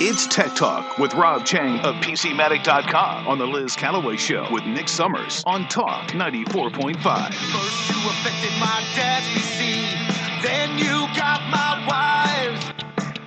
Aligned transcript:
It's 0.00 0.28
Tech 0.28 0.54
Talk 0.54 0.98
with 0.98 1.12
Rob 1.14 1.44
Cheng 1.44 1.80
of 1.80 1.96
PCMatic.com 1.96 3.26
on 3.26 3.38
the 3.38 3.46
Liz 3.46 3.74
Calloway 3.74 4.16
Show 4.16 4.46
with 4.52 4.64
Nick 4.64 4.88
Summers 4.88 5.42
on 5.44 5.66
Talk 5.66 6.10
94.5. 6.12 7.02
First 7.02 7.90
you 7.90 8.08
affected 8.08 8.52
my 8.60 8.84
dad's 8.94 9.26
PC, 9.26 10.42
then 10.42 10.78
you 10.78 11.06
got 11.16 11.40
my. 11.50 11.68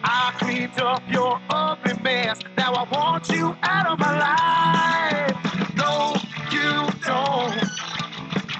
I 0.05 0.33
cleaned 0.39 0.79
up 0.79 1.03
your 1.11 1.41
ugly 1.49 1.93
mess. 2.03 2.39
Now 2.57 2.73
I 2.73 2.83
want 2.89 3.27
you 3.27 3.53
out 3.63 3.87
of 3.87 3.99
my 3.99 4.17
life. 4.17 5.75
No, 5.75 6.15
you 6.51 6.87
don't. 7.03 7.51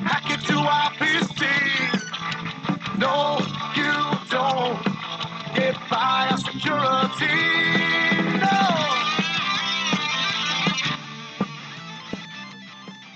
Hack 0.03 0.25
our 0.51 0.91
PC. 0.99 1.47
No, 2.99 3.39
you 3.73 3.93
don't. 4.29 4.83
Get 5.55 5.77
by 5.89 6.35
security. 6.35 7.80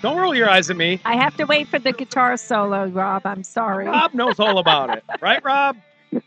Don't 0.06 0.18
roll 0.18 0.36
your 0.36 0.48
eyes 0.48 0.70
at 0.70 0.78
me. 0.78 1.02
I 1.04 1.16
have 1.16 1.36
to 1.38 1.46
wait 1.46 1.68
for 1.68 1.80
the 1.80 1.92
guitar 1.92 2.38
solo, 2.38 2.86
Rob. 2.90 3.26
I'm 3.26 3.42
sorry. 3.42 3.88
Rob 3.88 4.14
knows 4.14 4.40
all 4.40 4.60
about 4.60 4.96
it, 4.96 5.04
right, 5.20 5.44
Rob? 5.44 5.78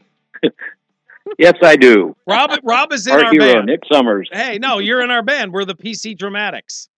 Yes, 1.38 1.56
I 1.62 1.76
do. 1.76 2.16
Rob, 2.26 2.58
Rob 2.64 2.90
is 2.90 3.06
in 3.06 3.12
Our 3.12 3.26
our 3.26 3.30
hero, 3.30 3.52
band. 3.52 3.66
Nick 3.66 3.80
Summers. 3.92 4.30
Hey, 4.32 4.58
no, 4.58 4.78
you're 4.78 5.02
in 5.02 5.10
our 5.10 5.22
band. 5.22 5.52
We're 5.52 5.66
the 5.66 5.74
PC 5.74 6.16
Dramatics. 6.16 6.88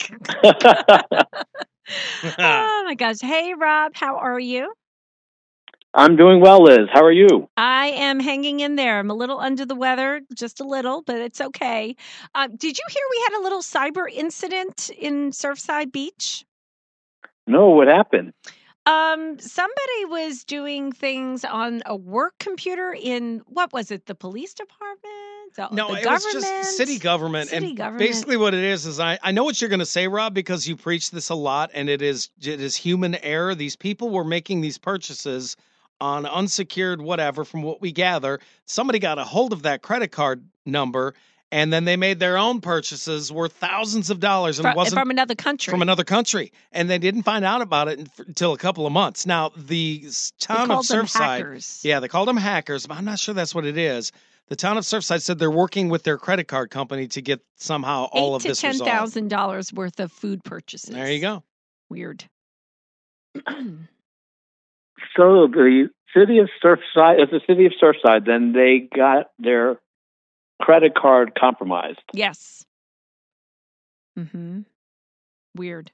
oh 2.38 2.82
my 2.86 2.94
gosh. 2.96 3.20
Hey, 3.20 3.52
Rob, 3.52 3.92
how 3.94 4.16
are 4.16 4.40
you? 4.40 4.72
I'm 5.96 6.14
doing 6.14 6.42
well, 6.42 6.62
Liz. 6.62 6.88
How 6.92 7.02
are 7.02 7.12
you? 7.12 7.48
I 7.56 7.86
am 7.86 8.20
hanging 8.20 8.60
in 8.60 8.76
there. 8.76 8.98
I'm 8.98 9.10
a 9.10 9.14
little 9.14 9.40
under 9.40 9.64
the 9.64 9.74
weather, 9.74 10.20
just 10.34 10.60
a 10.60 10.64
little, 10.64 11.02
but 11.02 11.16
it's 11.16 11.40
okay. 11.40 11.96
Uh, 12.34 12.48
did 12.48 12.76
you 12.76 12.84
hear 12.90 13.02
we 13.10 13.24
had 13.30 13.40
a 13.40 13.42
little 13.42 13.62
cyber 13.62 14.04
incident 14.12 14.90
in 14.90 15.30
Surfside 15.30 15.90
Beach? 15.92 16.44
No, 17.46 17.70
what 17.70 17.88
happened? 17.88 18.34
Um, 18.84 19.38
somebody 19.38 20.04
was 20.08 20.44
doing 20.44 20.92
things 20.92 21.46
on 21.46 21.82
a 21.86 21.96
work 21.96 22.34
computer 22.38 22.94
in 22.96 23.40
what 23.46 23.72
was 23.72 23.90
it? 23.90 24.04
The 24.04 24.14
police 24.14 24.52
department? 24.52 25.14
The, 25.56 25.68
No, 25.72 25.94
the 25.94 26.02
it 26.02 26.06
was 26.06 26.24
just 26.30 26.76
city 26.76 26.98
government. 26.98 27.48
City 27.48 27.68
and 27.68 27.76
government. 27.76 28.06
basically 28.06 28.36
what 28.36 28.52
it 28.52 28.62
is 28.62 28.84
is 28.84 29.00
I, 29.00 29.18
I 29.22 29.32
know 29.32 29.44
what 29.44 29.62
you're 29.62 29.70
going 29.70 29.80
to 29.80 29.86
say, 29.86 30.08
Rob, 30.08 30.34
because 30.34 30.68
you 30.68 30.76
preach 30.76 31.10
this 31.10 31.30
a 31.30 31.34
lot 31.34 31.70
and 31.72 31.88
it 31.88 32.02
is 32.02 32.28
it 32.42 32.60
is 32.60 32.76
human 32.76 33.14
error. 33.16 33.54
These 33.54 33.76
people 33.76 34.10
were 34.10 34.24
making 34.24 34.60
these 34.60 34.76
purchases 34.76 35.56
on 36.00 36.26
unsecured 36.26 37.00
whatever 37.00 37.44
from 37.44 37.62
what 37.62 37.80
we 37.80 37.92
gather. 37.92 38.40
Somebody 38.66 38.98
got 38.98 39.18
a 39.18 39.24
hold 39.24 39.52
of 39.52 39.62
that 39.62 39.82
credit 39.82 40.12
card 40.12 40.44
number 40.64 41.14
and 41.52 41.72
then 41.72 41.84
they 41.84 41.96
made 41.96 42.18
their 42.18 42.36
own 42.36 42.60
purchases 42.60 43.30
worth 43.30 43.52
thousands 43.52 44.10
of 44.10 44.20
dollars 44.20 44.58
and 44.58 44.64
Fro- 44.64 44.72
it 44.72 44.76
wasn't 44.76 45.00
from 45.00 45.10
another 45.10 45.34
country. 45.34 45.70
from 45.70 45.82
another 45.82 46.04
country, 46.04 46.52
and 46.72 46.90
they 46.90 46.98
didn't 46.98 47.22
find 47.22 47.44
out 47.44 47.62
about 47.62 47.88
it 47.88 48.08
until 48.18 48.52
a 48.52 48.58
couple 48.58 48.86
of 48.86 48.92
months. 48.92 49.26
Now, 49.26 49.52
the 49.56 50.04
town 50.40 50.70
of 50.70 50.84
Surfside, 50.84 51.84
yeah, 51.84 52.00
they 52.00 52.08
called 52.08 52.28
them 52.28 52.36
hackers, 52.36 52.86
but 52.86 52.96
I'm 52.98 53.04
not 53.04 53.18
sure 53.18 53.34
that's 53.34 53.54
what 53.54 53.64
it 53.64 53.78
is. 53.78 54.10
The 54.48 54.56
town 54.56 54.76
of 54.76 54.84
Surfside 54.84 55.22
said 55.22 55.38
they're 55.38 55.50
working 55.50 55.88
with 55.88 56.02
their 56.02 56.18
credit 56.18 56.48
card 56.48 56.70
company 56.70 57.08
to 57.08 57.22
get 57.22 57.40
somehow 57.56 58.08
all 58.12 58.32
Eight 58.32 58.36
of 58.36 58.42
to 58.42 58.48
this 58.48 58.60
ten 58.60 58.78
thousand 58.78 59.28
dollars 59.28 59.72
worth 59.72 59.98
of 60.00 60.12
food 60.12 60.42
purchases. 60.44 60.90
There 60.94 61.10
you 61.10 61.20
go. 61.20 61.42
Weird. 61.88 62.24
So 65.16 65.46
the 65.46 65.88
city 66.14 66.38
of 66.38 66.48
Surfside, 66.62 67.20
it's 67.20 67.32
the 67.32 67.40
city 67.46 67.66
of 67.66 67.72
Surfside, 67.82 68.26
then 68.26 68.52
they 68.52 68.88
got 68.94 69.30
their 69.38 69.78
credit 70.60 70.94
card 70.94 71.34
compromised. 71.38 72.00
yes. 72.12 72.64
Mm-hmm. 74.18 74.60
Weird. 75.54 75.90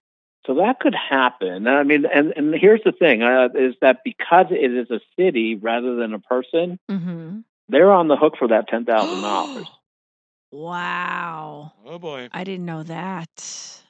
So 0.46 0.54
that 0.54 0.80
could 0.80 0.94
happen. 0.94 1.66
I 1.68 1.82
mean, 1.84 2.04
and, 2.12 2.32
and 2.36 2.54
here's 2.54 2.80
the 2.84 2.92
thing 2.92 3.22
uh, 3.22 3.48
is 3.54 3.74
that 3.80 3.98
because 4.04 4.46
it 4.50 4.72
is 4.72 4.90
a 4.90 5.00
city 5.18 5.54
rather 5.56 5.96
than 5.96 6.14
a 6.14 6.18
person, 6.18 6.78
Mm-hmm. 6.90 7.40
they're 7.68 7.92
on 7.92 8.08
the 8.08 8.16
hook 8.16 8.34
for 8.38 8.48
that 8.48 8.68
$10,000. 8.68 9.64
wow. 10.52 11.72
Oh 11.86 11.98
boy. 11.98 12.28
I 12.32 12.44
didn't 12.44 12.66
know 12.66 12.82
that. 12.84 13.82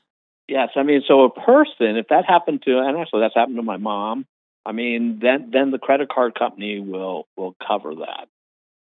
Yes, 0.49 0.71
I 0.77 0.83
mean, 0.83 1.03
so 1.07 1.25
a 1.25 1.31
person, 1.31 1.97
if 1.97 2.09
that 2.09 2.25
happened 2.27 2.63
to, 2.65 2.79
and 2.79 2.99
actually 2.99 3.21
that's 3.21 3.35
happened 3.35 3.57
to 3.57 3.63
my 3.63 3.77
mom, 3.79 4.27
I 4.65 4.73
mean, 4.73 5.19
then 5.21 5.51
then 5.53 5.71
the 5.71 5.79
credit 5.79 6.09
card 6.09 6.35
company 6.39 6.81
will 6.81 7.27
will 7.37 7.57
cover 7.67 7.95
that. 7.97 8.29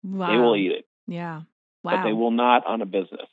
Wow. 0.03 0.27
They 0.27 0.37
will 0.37 0.55
eat 0.55 0.71
it, 0.71 0.85
Yeah. 1.07 1.41
Wow. 1.83 1.91
but 1.95 2.03
they 2.03 2.13
will 2.13 2.31
not 2.31 2.65
on 2.65 2.81
a 2.81 2.85
business 2.85 3.29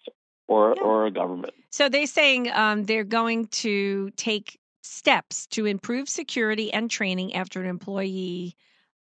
or 0.47 0.75
Yeah. 0.77 0.83
or 0.83 1.07
a 1.07 1.11
government. 1.11 1.55
So 1.71 1.89
they're 1.89 2.07
saying 2.07 2.51
um, 2.53 2.85
they're 2.85 3.05
going 3.05 3.47
to 3.49 4.11
take 4.17 4.59
steps 4.83 5.47
to 5.49 5.67
improve 5.67 6.09
security 6.09 6.73
and 6.73 6.91
training 6.91 7.35
after 7.35 7.61
an 7.61 7.69
employee, 7.69 8.57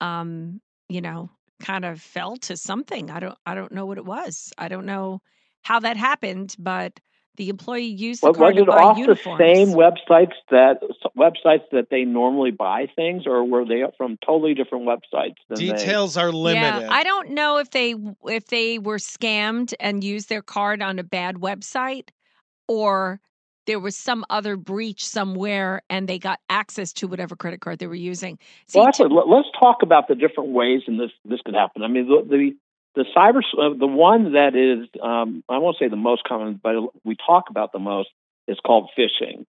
um, 0.01 0.61
you 0.89 1.01
know, 1.01 1.31
kind 1.61 1.85
of 1.85 2.01
fell 2.01 2.37
to 2.37 2.57
something. 2.57 3.11
I 3.11 3.21
don't, 3.21 3.39
I 3.47 3.55
don't 3.55 3.73
know 3.73 3.87
what 3.87 3.99
it 3.99 4.05
was. 4.05 4.53
I 4.59 4.69
don't 4.69 4.87
know 4.87 5.21
how 5.63 5.81
that 5.81 5.97
happened, 5.97 6.55
but 6.59 7.01
the 7.37 7.49
employee 7.49 7.85
used 7.85 8.23
the 8.23 8.27
What, 8.27 8.37
card 8.37 8.55
was 8.57 8.65
to 8.65 8.71
it 8.71 8.75
buy 8.75 8.83
off 8.83 8.99
uniforms. 8.99 9.39
the 9.39 9.55
same 9.55 9.75
websites 9.75 10.35
that 10.51 10.81
websites 11.17 11.65
that 11.73 11.89
they 11.91 12.05
normally 12.05 12.51
buy 12.51 12.89
things, 12.95 13.27
or 13.27 13.45
were 13.45 13.65
they 13.65 13.83
from 13.97 14.19
totally 14.25 14.55
different 14.55 14.87
websites? 14.87 15.37
Than 15.49 15.59
they- 15.59 15.73
Details 15.73 16.17
are 16.17 16.31
limited. 16.33 16.83
Yeah, 16.83 16.89
I 16.91 17.03
don't 17.05 17.31
know 17.31 17.59
if 17.59 17.71
they 17.71 17.95
if 18.27 18.47
they 18.47 18.79
were 18.79 18.99
scammed 18.99 19.73
and 19.81 20.05
used 20.05 20.29
their 20.29 20.43
card 20.43 20.83
on 20.83 20.99
a 20.99 21.05
bad 21.05 21.37
website 21.37 22.11
or 22.69 23.21
there 23.67 23.79
was 23.81 23.97
some 23.97 24.25
other 24.29 24.57
breach 24.57 25.05
somewhere 25.05 25.83
and 25.89 26.09
they 26.09 26.19
got 26.19 26.41
access 26.49 26.93
to 26.95 27.07
whatever 27.07 27.37
credit 27.37 27.61
card 27.61 27.79
they 27.79 27.87
were 27.87 27.95
using. 27.95 28.39
See, 28.67 28.79
well, 28.79 28.89
actually, 28.89 29.15
let- 29.15 29.29
let's 29.29 29.49
talk 29.59 29.83
about 29.83 30.09
the 30.09 30.17
different 30.17 30.51
ways 30.51 30.83
in 30.89 30.97
this 30.99 31.13
this 31.25 31.41
could 31.43 31.55
happen. 31.55 31.83
I 31.83 31.89
mean, 31.89 32.09
the 32.09 32.23
the, 32.29 32.57
the 32.95 33.05
cyber 33.17 33.41
uh, 33.59 33.77
the 33.79 33.87
one 33.87 34.33
that 34.33 34.55
is 34.55 34.89
um, 35.03 35.43
I 35.49 35.59
won't 35.59 35.77
say 35.79 35.89
the 35.89 35.97
most 35.97 36.25
common, 36.25 36.61
but 36.63 36.75
we 37.05 37.17
talk 37.17 37.45
about 37.51 37.73
the 37.73 37.79
most 37.79 38.11
is 38.49 38.59
called 38.65 38.91
phishing. 38.99 39.47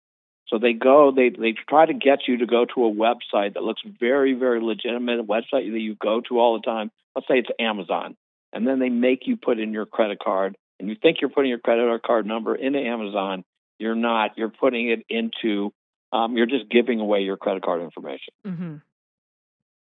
So 0.49 0.59
they 0.59 0.73
go 0.73 1.13
they 1.15 1.29
they 1.31 1.55
try 1.69 1.87
to 1.87 1.95
get 1.95 2.21
you 2.27 2.39
to 2.39 2.47
go 2.47 2.65
to 2.65 2.85
a 2.87 2.93
website 2.93 3.55
that 3.55 3.63
looks 3.63 3.83
very 4.01 4.35
very 4.35 4.61
legitimate, 4.61 5.21
a 5.21 5.25
website 5.25 5.71
that 5.73 5.81
you 5.81 5.95
go 5.95 6.21
to 6.29 6.39
all 6.39 6.55
the 6.55 6.65
time. 6.65 6.91
Let's 7.15 7.29
say 7.29 7.39
it's 7.39 7.51
Amazon, 7.59 8.17
and 8.53 8.67
then 8.67 8.79
they 8.79 8.89
make 8.89 9.27
you 9.27 9.37
put 9.37 9.59
in 9.59 9.73
your 9.73 9.87
credit 9.87 10.19
card, 10.21 10.57
and 10.81 10.89
you 10.89 10.97
think 11.01 11.21
you're 11.21 11.31
putting 11.31 11.51
your 11.51 11.59
credit 11.59 12.03
card 12.03 12.27
number 12.27 12.55
into 12.55 12.79
Amazon. 12.79 13.45
You're 13.79 13.95
not. 13.95 14.37
You're 14.37 14.49
putting 14.49 14.89
it 14.91 15.05
into. 15.09 15.73
Um, 16.11 16.39
you're 16.39 16.47
just 16.47 16.71
giving 16.71 17.01
away 17.01 17.21
your 17.21 17.37
credit 17.37 17.63
card 17.63 17.83
information. 17.83 18.33
Mhm. 18.47 18.81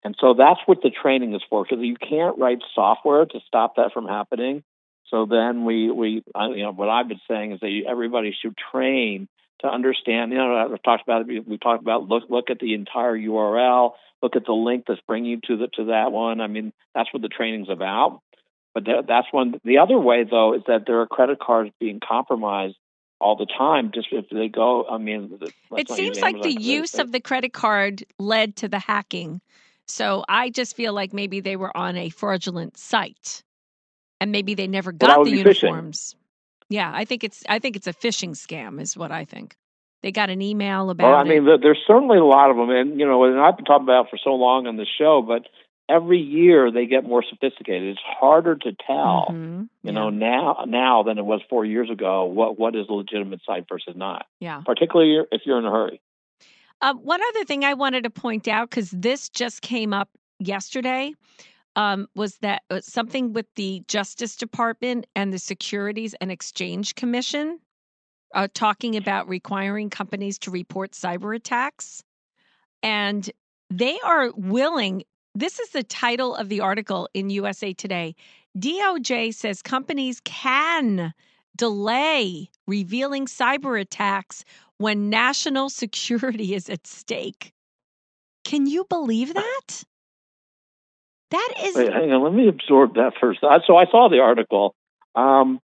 And 0.03 0.17
so 0.19 0.35
that's 0.35 0.61
what 0.67 0.83
the 0.83 0.91
training 0.91 1.35
is 1.35 1.43
for, 1.51 1.65
because 1.65 1.85
you 1.85 1.97
can't 1.97 2.39
write 2.39 2.63
software 2.75 3.27
to 3.27 3.41
stop 3.47 3.77
that 3.77 3.93
from 3.93 4.07
happening. 4.07 4.63
So 5.09 5.27
then 5.27 5.65
we, 5.65 5.91
we, 5.91 6.23
you 6.35 6.63
know, 6.63 6.73
what 6.73 6.89
I've 6.89 7.09
been 7.09 7.21
saying 7.29 7.53
is 7.53 7.61
that 7.61 7.69
you, 7.69 7.85
everybody 7.87 8.35
should 8.41 8.55
train 8.73 9.29
to 9.61 9.69
understand. 9.69 10.33
You 10.33 10.39
know, 10.39 10.57
I've 10.73 10.83
talked 10.83 11.03
about 11.03 11.29
it. 11.29 11.47
We 11.47 11.59
talked 11.59 11.83
about 11.83 12.09
look, 12.09 12.25
look 12.31 12.49
at 12.49 12.61
the 12.61 12.75
entire 12.75 13.17
URL, 13.17 13.93
look 14.23 14.37
at 14.37 14.47
the 14.47 14.53
link 14.53 14.85
that's 14.87 15.01
bringing 15.07 15.33
you 15.33 15.41
to 15.49 15.57
the 15.57 15.69
to 15.75 15.85
that 15.87 16.13
one. 16.13 16.41
I 16.41 16.47
mean, 16.47 16.73
that's 16.95 17.13
what 17.13 17.23
the 17.23 17.29
training's 17.29 17.69
about. 17.69 18.21
But 18.73 18.85
that, 18.85 19.05
that's 19.09 19.27
one. 19.33 19.61
The 19.65 19.79
other 19.79 19.99
way, 19.99 20.25
though, 20.25 20.55
is 20.55 20.63
that 20.69 20.85
there 20.87 21.01
are 21.01 21.07
credit 21.07 21.41
cards 21.41 21.73
being 21.81 22.01
compromised 22.07 22.77
all 23.21 23.37
the 23.37 23.47
time. 23.47 23.91
Just 23.93 24.09
if 24.13 24.27
they 24.31 24.49
go, 24.49 24.87
I 24.89 24.99
mean, 24.99 25.39
It 25.77 25.89
seems 25.91 26.21
like 26.21 26.41
the 26.41 26.53
use 26.53 26.95
of 26.99 27.13
the 27.13 27.21
credit 27.21 27.53
card 27.53 28.05
led 28.19 28.57
to 28.57 28.69
the 28.69 28.79
hacking. 28.79 29.41
So 29.91 30.25
I 30.29 30.51
just 30.51 30.77
feel 30.77 30.93
like 30.93 31.13
maybe 31.13 31.41
they 31.41 31.57
were 31.57 31.77
on 31.77 31.97
a 31.97 32.09
fraudulent 32.11 32.77
site 32.77 33.43
and 34.21 34.33
maybe 34.33 34.55
they 34.55 34.67
never 34.67 34.93
got 34.93 35.19
would 35.19 35.27
the 35.27 35.37
uniforms. 35.37 36.15
Yeah, 36.69 36.91
I 36.95 37.05
think 37.05 37.25
it's 37.25 37.43
I 37.49 37.59
think 37.59 37.77
it's 37.77 37.87
a 37.89 37.93
phishing 37.93 38.31
scam 38.31 38.81
is 38.81 38.97
what 38.97 39.11
I 39.11 39.25
think. 39.25 39.57
They 40.03 40.13
got 40.13 40.31
an 40.31 40.41
email 40.41 40.89
about 40.89 41.11
Well, 41.11 41.21
I 41.21 41.25
mean, 41.25 41.45
there, 41.45 41.59
there's 41.59 41.81
certainly 41.87 42.17
a 42.19 42.25
lot 42.25 42.51
of 42.51 42.57
them, 42.57 42.71
and 42.71 42.99
you 42.99 43.07
know, 43.07 43.25
and 43.25 43.39
I've 43.39 43.57
been 43.57 43.65
talking 43.67 43.85
about 43.85 44.07
it 44.07 44.11
for 44.11 44.19
so 44.23 44.35
long 44.35 44.67
on 44.67 44.77
the 44.77 44.87
show, 44.99 45.21
but 45.21 45.47
every 45.89 46.21
year 46.21 46.71
they 46.71 46.87
get 46.87 47.05
more 47.05 47.25
sophisticated. 47.29 47.91
It's 47.91 48.01
harder 48.21 48.55
to 48.55 48.73
tell, 48.87 49.27
Mhm. 49.31 49.69
you 49.83 49.93
know, 49.93 50.09
now 50.11 50.65
now 50.67 51.03
than 51.03 51.19
it 51.19 51.25
was 51.25 51.41
four 51.51 51.65
years 51.65 51.91
ago. 51.91 52.25
What 52.25 52.59
what 52.59 52.77
is 52.77 52.89
a 52.89 52.93
legitimate 52.93 53.41
site 53.45 53.67
versus 53.69 53.97
not, 53.97 54.27
Yeah. 54.39 54.63
particularly 54.65 55.27
if 55.33 55.43
you're 55.45 55.59
in 55.59 55.67
a 55.67 55.71
hurry. 55.71 56.01
Um, 56.83 56.99
one 56.99 57.21
other 57.31 57.45
thing 57.45 57.65
I 57.65 57.75
wanted 57.75 58.05
to 58.05 58.11
point 58.11 58.49
out 58.49 58.71
because 58.71 58.91
this 58.91 59.29
just 59.29 59.63
came 59.63 59.93
up 59.93 60.09
yesterday 60.39 61.13
um, 61.77 62.07
was 62.15 62.39
that 62.39 62.63
uh, 62.71 62.81
something 62.81 63.33
with 63.33 63.47
the 63.57 63.83
Justice 63.87 64.37
Department 64.37 65.07
and 65.15 65.33
the 65.33 65.39
Securities 65.39 66.15
and 66.21 66.33
Exchange 66.33 66.95
Commission 66.95 67.61
uh, 68.35 68.49
talking 68.55 68.97
about 68.97 69.29
requiring 69.29 69.91
companies 69.91 70.39
to 70.39 70.51
report 70.51 70.93
cyber 70.93 71.35
attacks, 71.35 72.03
and 72.83 73.31
they 73.69 73.99
are 74.05 74.31
willing 74.35 75.05
This 75.35 75.61
is 75.61 75.71
the 75.71 75.83
title 75.83 76.35
of 76.35 76.49
the 76.49 76.61
article 76.61 77.09
in 77.15 77.31
USA 77.31 77.73
Today. 77.73 78.15
DOJ 78.59 79.33
says 79.35 79.63
companies 79.63 80.21
can 80.25 81.13
delay 81.57 82.51
revealing 82.67 83.27
cyber 83.27 83.81
attacks 83.81 84.45
when 84.81 85.11
national 85.11 85.69
security 85.83 86.55
is 86.55 86.69
at 86.71 86.87
stake. 86.87 87.53
Can 88.45 88.67
you 88.67 88.87
believe 88.89 89.35
that? 89.35 89.85
That 91.31 91.55
is 91.63 91.77
Wait, 91.77 91.93
hang 91.93 92.11
on. 92.13 92.25
Let 92.25 92.33
me 92.33 92.49
absorb 92.49 92.95
that 92.95 93.13
first. 93.21 93.41
So 93.41 93.77
I 93.77 93.85
saw 93.87 94.09
the 94.09 94.19
article, 94.21 94.75
um, 95.15 95.61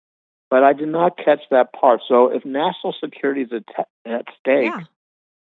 but 0.51 0.63
I 0.63 0.73
did 0.73 0.89
not 0.89 1.17
catch 1.17 1.39
that 1.49 1.73
part. 1.73 2.01
So 2.07 2.27
if 2.27 2.45
national 2.45 2.93
security 3.03 3.43
is 3.43 3.49
at, 3.51 3.87
at 4.05 4.25
stake, 4.39 4.65
yeah. 4.65 4.81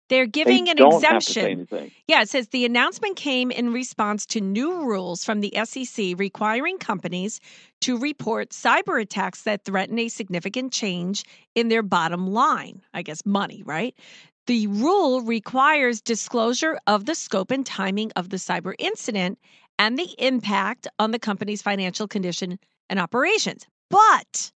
They're 0.10 0.26
they 0.26 0.32
giving 0.32 0.70
an 0.70 0.78
to 0.78 0.92
say 0.92 1.54
exemption. 1.54 1.92
Yeah, 2.08 2.22
it 2.22 2.30
says 2.30 2.50
the 2.50 2.66
announcement 2.66 3.16
came 3.16 3.52
in 3.52 3.74
response 3.74 4.26
to 4.28 4.42
new 4.42 4.84
rules 4.84 5.24
from 5.24 5.42
the 5.42 5.54
SEC 5.64 6.16
requiring 6.18 6.78
companies 6.78 7.40
to 7.82 7.98
report 7.98 8.50
cyber 8.50 9.02
attacks 9.02 9.44
that 9.44 9.66
threaten 9.66 9.98
a 10.00 10.10
significant 10.10 10.74
change 10.74 11.24
in 11.56 11.70
their 11.70 11.84
bottom 11.84 12.28
line. 12.28 12.82
I 12.94 13.02
guess 13.02 13.26
money, 13.26 13.64
right? 13.66 13.96
The 14.46 14.68
rule 14.68 15.22
requires 15.22 16.02
disclosure 16.02 16.78
of 16.86 17.06
the 17.06 17.16
scope 17.16 17.50
and 17.50 17.66
timing 17.66 18.12
of 18.18 18.30
the 18.30 18.38
cyber 18.38 18.74
incident 18.78 19.40
and 19.80 19.98
the 19.98 20.14
impact 20.18 20.88
on 21.00 21.12
the 21.12 21.20
company's 21.20 21.62
financial 21.62 22.08
condition 22.08 22.60
and 22.90 23.00
operations. 23.00 23.66
But 23.90 24.52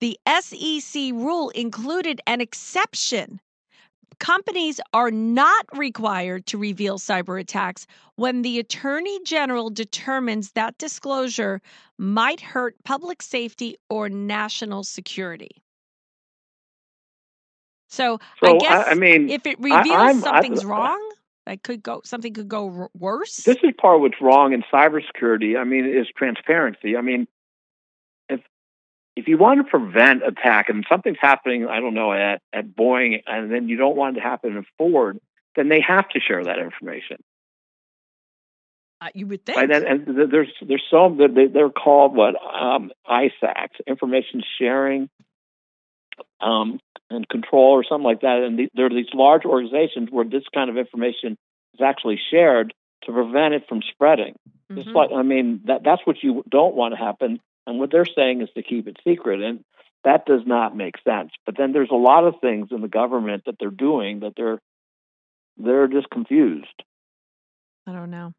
the 0.00 0.18
SEC 0.40 1.12
rule 1.12 1.50
included 1.50 2.20
an 2.26 2.40
exception 2.40 3.40
companies 4.22 4.80
are 4.92 5.10
not 5.10 5.66
required 5.76 6.46
to 6.46 6.56
reveal 6.56 6.96
cyber 6.96 7.40
attacks 7.40 7.88
when 8.14 8.42
the 8.42 8.60
attorney 8.60 9.18
general 9.24 9.68
determines 9.68 10.52
that 10.52 10.78
disclosure 10.78 11.60
might 11.98 12.40
hurt 12.40 12.76
public 12.84 13.20
safety 13.20 13.76
or 13.90 14.08
national 14.08 14.84
security. 14.84 15.50
So, 17.88 18.20
I 18.42 18.46
So 18.46 18.58
guess 18.60 18.86
I, 18.86 18.90
I 18.92 18.94
mean, 18.94 19.28
if 19.28 19.44
it 19.44 19.58
reveals 19.58 20.16
I- 20.16 20.20
something's 20.20 20.64
wrong, 20.64 21.00
that 21.46 21.64
could 21.64 21.82
go 21.82 22.00
something 22.04 22.32
could 22.32 22.48
go 22.48 22.72
r- 22.72 22.90
worse. 22.96 23.44
this 23.44 23.56
is 23.64 23.72
part 23.76 23.96
of 23.96 24.02
what's 24.02 24.20
wrong 24.20 24.52
in 24.52 24.62
cybersecurity. 24.72 25.58
I 25.58 25.64
mean, 25.64 25.84
is 25.84 26.06
transparency. 26.16 26.96
I 26.96 27.00
mean, 27.00 27.26
if 29.16 29.28
you 29.28 29.36
want 29.36 29.64
to 29.64 29.70
prevent 29.70 30.22
attack 30.26 30.68
and 30.68 30.84
something's 30.88 31.18
happening, 31.20 31.66
I 31.66 31.80
don't 31.80 31.94
know 31.94 32.12
at 32.12 32.40
at 32.52 32.68
Boeing, 32.68 33.22
and 33.26 33.50
then 33.52 33.68
you 33.68 33.76
don't 33.76 33.96
want 33.96 34.16
it 34.16 34.20
to 34.20 34.26
happen 34.26 34.56
at 34.56 34.64
Ford, 34.78 35.18
then 35.56 35.68
they 35.68 35.80
have 35.80 36.08
to 36.10 36.20
share 36.20 36.44
that 36.44 36.58
information. 36.58 37.18
Uh, 39.00 39.08
you 39.14 39.26
would 39.26 39.44
think. 39.44 39.58
And, 39.58 39.72
and 39.72 40.32
there's 40.32 40.52
there's 40.66 40.84
some 40.90 41.18
they're 41.18 41.70
called 41.70 42.14
what 42.14 42.36
um, 42.36 42.92
ISACs, 43.06 43.80
information 43.86 44.42
sharing 44.58 45.10
um, 46.40 46.78
and 47.10 47.28
control, 47.28 47.72
or 47.72 47.84
something 47.84 48.04
like 48.04 48.20
that. 48.20 48.42
And 48.44 48.58
the, 48.58 48.68
there 48.74 48.86
are 48.86 48.90
these 48.90 49.12
large 49.12 49.44
organizations 49.44 50.08
where 50.10 50.24
this 50.24 50.44
kind 50.54 50.70
of 50.70 50.76
information 50.76 51.36
is 51.74 51.80
actually 51.84 52.20
shared 52.30 52.72
to 53.04 53.12
prevent 53.12 53.54
it 53.54 53.64
from 53.68 53.82
spreading. 53.82 54.36
Just 54.72 54.88
Mhm. 54.88 54.94
like 54.94 55.10
I 55.12 55.22
mean, 55.22 55.62
that 55.64 55.82
that's 55.82 56.06
what 56.06 56.22
you 56.22 56.44
don't 56.48 56.74
want 56.74 56.94
to 56.94 56.98
happen. 56.98 57.40
And 57.66 57.78
what 57.78 57.90
they're 57.92 58.04
saying 58.04 58.42
is 58.42 58.48
to 58.56 58.62
keep 58.62 58.88
it 58.88 58.98
secret, 59.04 59.42
and 59.42 59.64
that 60.04 60.26
does 60.26 60.42
not 60.46 60.76
make 60.76 60.96
sense. 61.06 61.30
But 61.46 61.56
then 61.56 61.72
there's 61.72 61.90
a 61.90 61.96
lot 61.96 62.24
of 62.24 62.34
things 62.40 62.68
in 62.70 62.80
the 62.80 62.88
government 62.88 63.44
that 63.46 63.56
they're 63.60 63.70
doing 63.70 64.20
that 64.20 64.32
they're 64.36 64.58
they're 65.56 65.86
just 65.86 66.10
confused. 66.10 66.82
I 67.86 67.92
don't 67.92 68.10
know. 68.10 68.32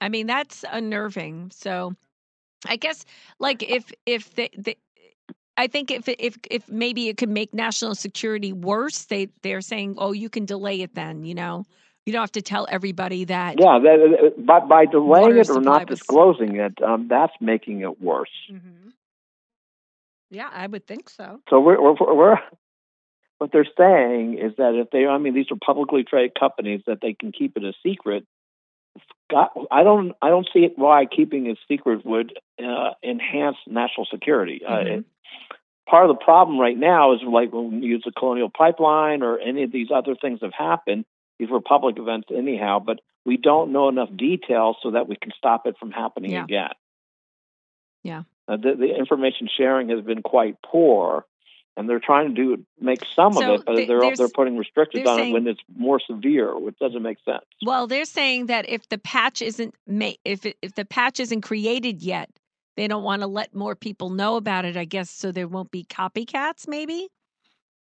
I 0.00 0.08
mean, 0.08 0.26
that's 0.26 0.64
unnerving. 0.70 1.50
So, 1.54 1.94
I 2.66 2.76
guess 2.76 3.04
like 3.38 3.62
if 3.62 3.92
if 4.06 4.34
the, 4.34 4.50
the 4.56 4.76
I 5.56 5.66
think 5.66 5.90
if 5.90 6.08
if 6.08 6.38
if 6.50 6.68
maybe 6.68 7.08
it 7.08 7.18
could 7.18 7.28
make 7.28 7.52
national 7.52 7.94
security 7.94 8.52
worse, 8.52 9.04
they 9.04 9.28
they're 9.42 9.60
saying, 9.60 9.96
oh, 9.98 10.12
you 10.12 10.30
can 10.30 10.46
delay 10.46 10.80
it. 10.80 10.94
Then 10.94 11.24
you 11.24 11.34
know, 11.34 11.64
you 12.06 12.12
don't 12.12 12.22
have 12.22 12.32
to 12.32 12.42
tell 12.42 12.66
everybody 12.70 13.24
that. 13.24 13.56
Yeah, 13.60 13.78
that, 13.78 14.32
uh, 14.36 14.40
by 14.40 14.60
by 14.60 14.86
delaying 14.86 15.36
it 15.36 15.50
or 15.50 15.60
not 15.60 15.88
was- 15.88 15.98
disclosing 15.98 16.56
it, 16.56 16.80
um, 16.82 17.08
that's 17.08 17.32
making 17.40 17.80
it 17.80 18.00
worse. 18.00 18.30
Mhm. 18.50 18.92
Yeah, 20.30 20.48
I 20.52 20.66
would 20.66 20.86
think 20.86 21.08
so. 21.08 21.40
So 21.50 21.58
we're, 21.60 21.80
we're, 21.82 22.14
we're 22.14 22.38
what 23.38 23.50
they're 23.52 23.66
saying 23.76 24.38
is 24.38 24.52
that 24.58 24.74
if 24.74 24.90
they, 24.90 25.06
I 25.06 25.18
mean, 25.18 25.34
these 25.34 25.50
are 25.50 25.56
publicly 25.64 26.04
traded 26.04 26.38
companies 26.38 26.82
that 26.86 27.00
they 27.00 27.14
can 27.14 27.32
keep 27.32 27.56
it 27.56 27.64
a 27.64 27.72
secret. 27.82 28.24
Got, 29.30 29.52
I 29.70 29.82
don't, 29.82 30.12
I 30.20 30.28
don't 30.28 30.48
see 30.52 30.68
why 30.76 31.06
keeping 31.06 31.46
it 31.46 31.58
secret 31.66 32.04
would 32.04 32.38
uh, 32.62 32.90
enhance 33.02 33.56
national 33.66 34.06
security. 34.06 34.62
Uh, 34.64 34.70
Mhm. 34.72 34.98
it, 34.98 35.04
part 35.88 36.08
of 36.08 36.16
the 36.16 36.22
problem 36.24 36.60
right 36.60 36.76
now 36.76 37.12
is 37.14 37.22
like 37.22 37.52
when 37.52 37.80
we 37.80 37.86
use 37.86 38.02
the 38.04 38.12
Colonial 38.12 38.50
Pipeline 38.50 39.22
or 39.22 39.38
any 39.38 39.62
of 39.64 39.72
these 39.72 39.90
other 39.90 40.14
things 40.14 40.40
have 40.42 40.52
happened. 40.52 41.04
These 41.40 41.48
were 41.48 41.62
public 41.62 41.98
events 41.98 42.28
anyhow, 42.30 42.80
but 42.80 43.00
we 43.24 43.38
don't 43.38 43.72
know 43.72 43.88
enough 43.88 44.10
details 44.14 44.76
so 44.82 44.90
that 44.90 45.08
we 45.08 45.16
can 45.16 45.32
stop 45.38 45.66
it 45.66 45.74
from 45.80 45.90
happening 45.90 46.32
Yeah. 46.32 46.44
again. 46.44 46.70
Yeah. 48.04 48.22
Uh, 48.46 48.58
the, 48.58 48.74
the 48.78 48.94
information 48.94 49.48
sharing 49.56 49.88
has 49.88 50.02
been 50.04 50.20
quite 50.20 50.56
poor, 50.62 51.24
and 51.78 51.88
they're 51.88 51.98
trying 51.98 52.28
to 52.28 52.34
do 52.34 52.66
make 52.78 53.00
some 53.16 53.32
So 53.32 53.54
of 53.54 53.60
it, 53.60 53.66
but 53.66 53.76
th- 53.76 53.88
they're 53.88 54.16
they're 54.16 54.28
putting 54.28 54.58
restrictions 54.58 55.04
they're 55.04 55.12
on 55.14 55.18
saying- 55.18 55.30
it 55.30 55.32
when 55.32 55.46
it's 55.48 55.60
more 55.74 55.98
severe, 56.06 56.58
which 56.58 56.78
doesn't 56.78 57.02
make 57.02 57.16
sense. 57.24 57.44
Well, 57.64 57.86
they're 57.86 58.04
saying 58.04 58.46
that 58.46 58.68
if 58.68 58.86
the 58.90 58.98
patch 58.98 59.40
isn't 59.40 59.74
ma- 59.86 60.12
if 60.26 60.44
it, 60.44 60.58
if 60.60 60.74
the 60.74 60.84
patch 60.84 61.20
isn't 61.20 61.40
created 61.40 62.02
yet, 62.02 62.28
they 62.76 62.86
don't 62.86 63.02
want 63.02 63.22
to 63.22 63.28
let 63.28 63.54
more 63.54 63.74
people 63.74 64.10
know 64.10 64.36
about 64.36 64.66
it. 64.66 64.76
I 64.76 64.84
guess 64.84 65.08
so 65.10 65.32
there 65.32 65.48
won't 65.48 65.70
be 65.70 65.84
copycats. 65.84 66.68
Maybe. 66.68 67.08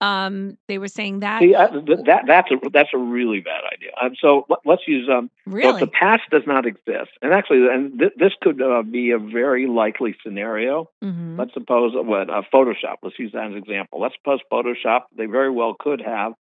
Um, 0.01 0.59
they 0.69 0.77
were 0.77 0.89
saying 0.89 1.21
that. 1.21 1.41
See, 1.41 1.55
th- 1.55 2.05
that 2.05 2.25
that's 2.27 2.51
a 2.51 2.57
that's 2.71 2.91
a 2.93 2.99
really 2.99 3.41
bad 3.41 3.63
idea. 3.73 3.93
Um, 4.01 4.15
so 4.21 4.45
let, 4.51 4.59
let's 4.67 4.83
use 4.87 5.09
um. 5.09 5.31
So 5.45 5.51
if 5.51 5.55
really? 5.55 5.81
the 5.81 5.87
patch 5.87 6.21
does 6.31 6.43
not 6.47 6.67
exist, 6.67 7.13
and 7.23 7.33
actually, 7.33 7.67
and 7.69 7.99
th- 7.99 8.13
this 8.19 8.33
could 8.43 8.61
uh, 8.61 8.83
be 8.83 9.13
a 9.13 9.19
very 9.19 9.67
likely 9.67 10.15
scenario. 10.23 10.91
Mhm. 11.03 11.39
Let's 11.39 11.55
suppose 11.55 11.93
what 11.95 12.29
uh, 12.29 12.43
Photoshop. 12.53 12.97
Let's 13.03 13.19
use 13.19 13.33
that 13.33 13.47
as 13.47 13.53
an 13.53 13.59
example. 13.59 14.01
Let's 14.01 14.15
suppose 14.17 14.41
Photoshop. 14.53 15.05
They 15.17 15.25
very 15.27 15.51
well 15.51 15.75
could 15.79 16.03
have 16.03 16.35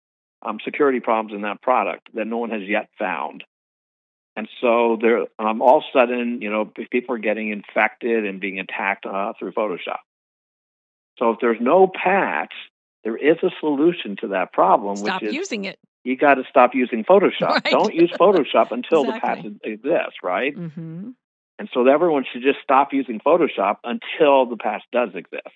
um, 0.42 0.58
security 0.66 1.00
problems 1.00 1.36
in 1.36 1.44
that 1.44 1.62
product 1.62 2.10
that 2.16 2.26
no 2.26 2.38
one 2.38 2.50
has 2.50 2.64
yet 2.64 2.90
found, 2.98 3.44
and 4.36 4.50
so 4.62 4.98
they're 5.00 5.28
um, 5.38 5.62
all 5.62 5.78
of 5.78 5.84
a 5.94 6.00
sudden, 6.00 6.42
you 6.42 6.50
know, 6.50 6.66
people 6.90 7.14
are 7.14 7.20
getting 7.20 7.50
infected 7.50 8.26
and 8.26 8.40
being 8.40 8.60
attacked 8.60 9.06
uh, 9.06 9.34
through 9.38 9.52
Photoshop. 9.52 10.00
So 11.20 11.30
if 11.30 11.40
there's 11.40 11.62
no 11.62 11.86
patch, 11.88 12.54
there 13.04 13.18
is 13.18 13.38
a 13.44 13.50
solution 13.60 14.16
to 14.22 14.28
that 14.30 14.54
problem, 14.54 14.98
Stop 14.98 15.22
which 15.22 15.30
is 15.30 15.36
using 15.36 15.66
it. 15.66 15.78
you 16.04 16.16
got 16.18 16.36
to 16.36 16.44
stop 16.50 16.74
using 16.74 17.04
Photoshop. 17.04 17.50
Right. 17.64 17.72
Don't 17.72 17.94
use 17.94 18.12
Photoshop 18.12 18.72
until 18.72 19.04
Exactly. 19.04 19.50
the 19.50 19.60
patch 19.60 19.62
exists, 19.64 20.20
right? 20.24 20.54
hmm 20.56 21.10
And 21.60 21.70
so 21.74 21.88
everyone 21.88 22.26
should 22.32 22.42
just 22.44 22.60
stop 22.64 22.94
using 22.94 23.20
Photoshop 23.20 23.78
until 23.84 24.46
the 24.46 24.58
patch 24.58 24.84
does 24.92 25.10
exist. 25.16 25.48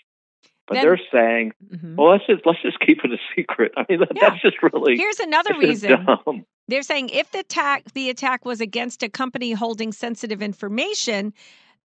But 0.68 0.76
Then- 0.76 0.84
they're 0.84 1.00
saying, 1.12 1.54
hmm 1.80 1.96
well, 1.96 2.10
let's 2.12 2.26
just 2.28 2.46
let's 2.46 2.62
just 2.62 2.80
keep 2.82 3.00
it 3.04 3.12
a 3.12 3.18
secret. 3.36 3.72
I 3.78 3.86
mean, 3.90 4.00
that, 4.00 4.10
Yeah. 4.16 4.30
that's 4.30 4.42
just 4.42 4.58
really 4.62 4.98
Here's 4.98 5.20
another 5.20 5.54
reason. 5.60 6.06
dumb. 6.06 6.46
They're 6.68 6.82
saying 6.82 7.10
if 7.10 7.32
the 7.32 7.40
attack 7.40 7.86
the 7.94 8.10
attack 8.10 8.44
was 8.44 8.60
against 8.60 9.02
a 9.04 9.08
company 9.10 9.54
holding 9.54 9.94
sensitive 9.94 10.42
information, 10.42 11.34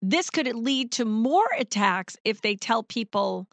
this 0.00 0.30
could 0.30 0.46
lead 0.56 0.92
to 0.92 1.04
more 1.04 1.44
attacks 1.58 2.16
if 2.24 2.40
they 2.40 2.56
tell 2.56 2.82
people 2.82 3.46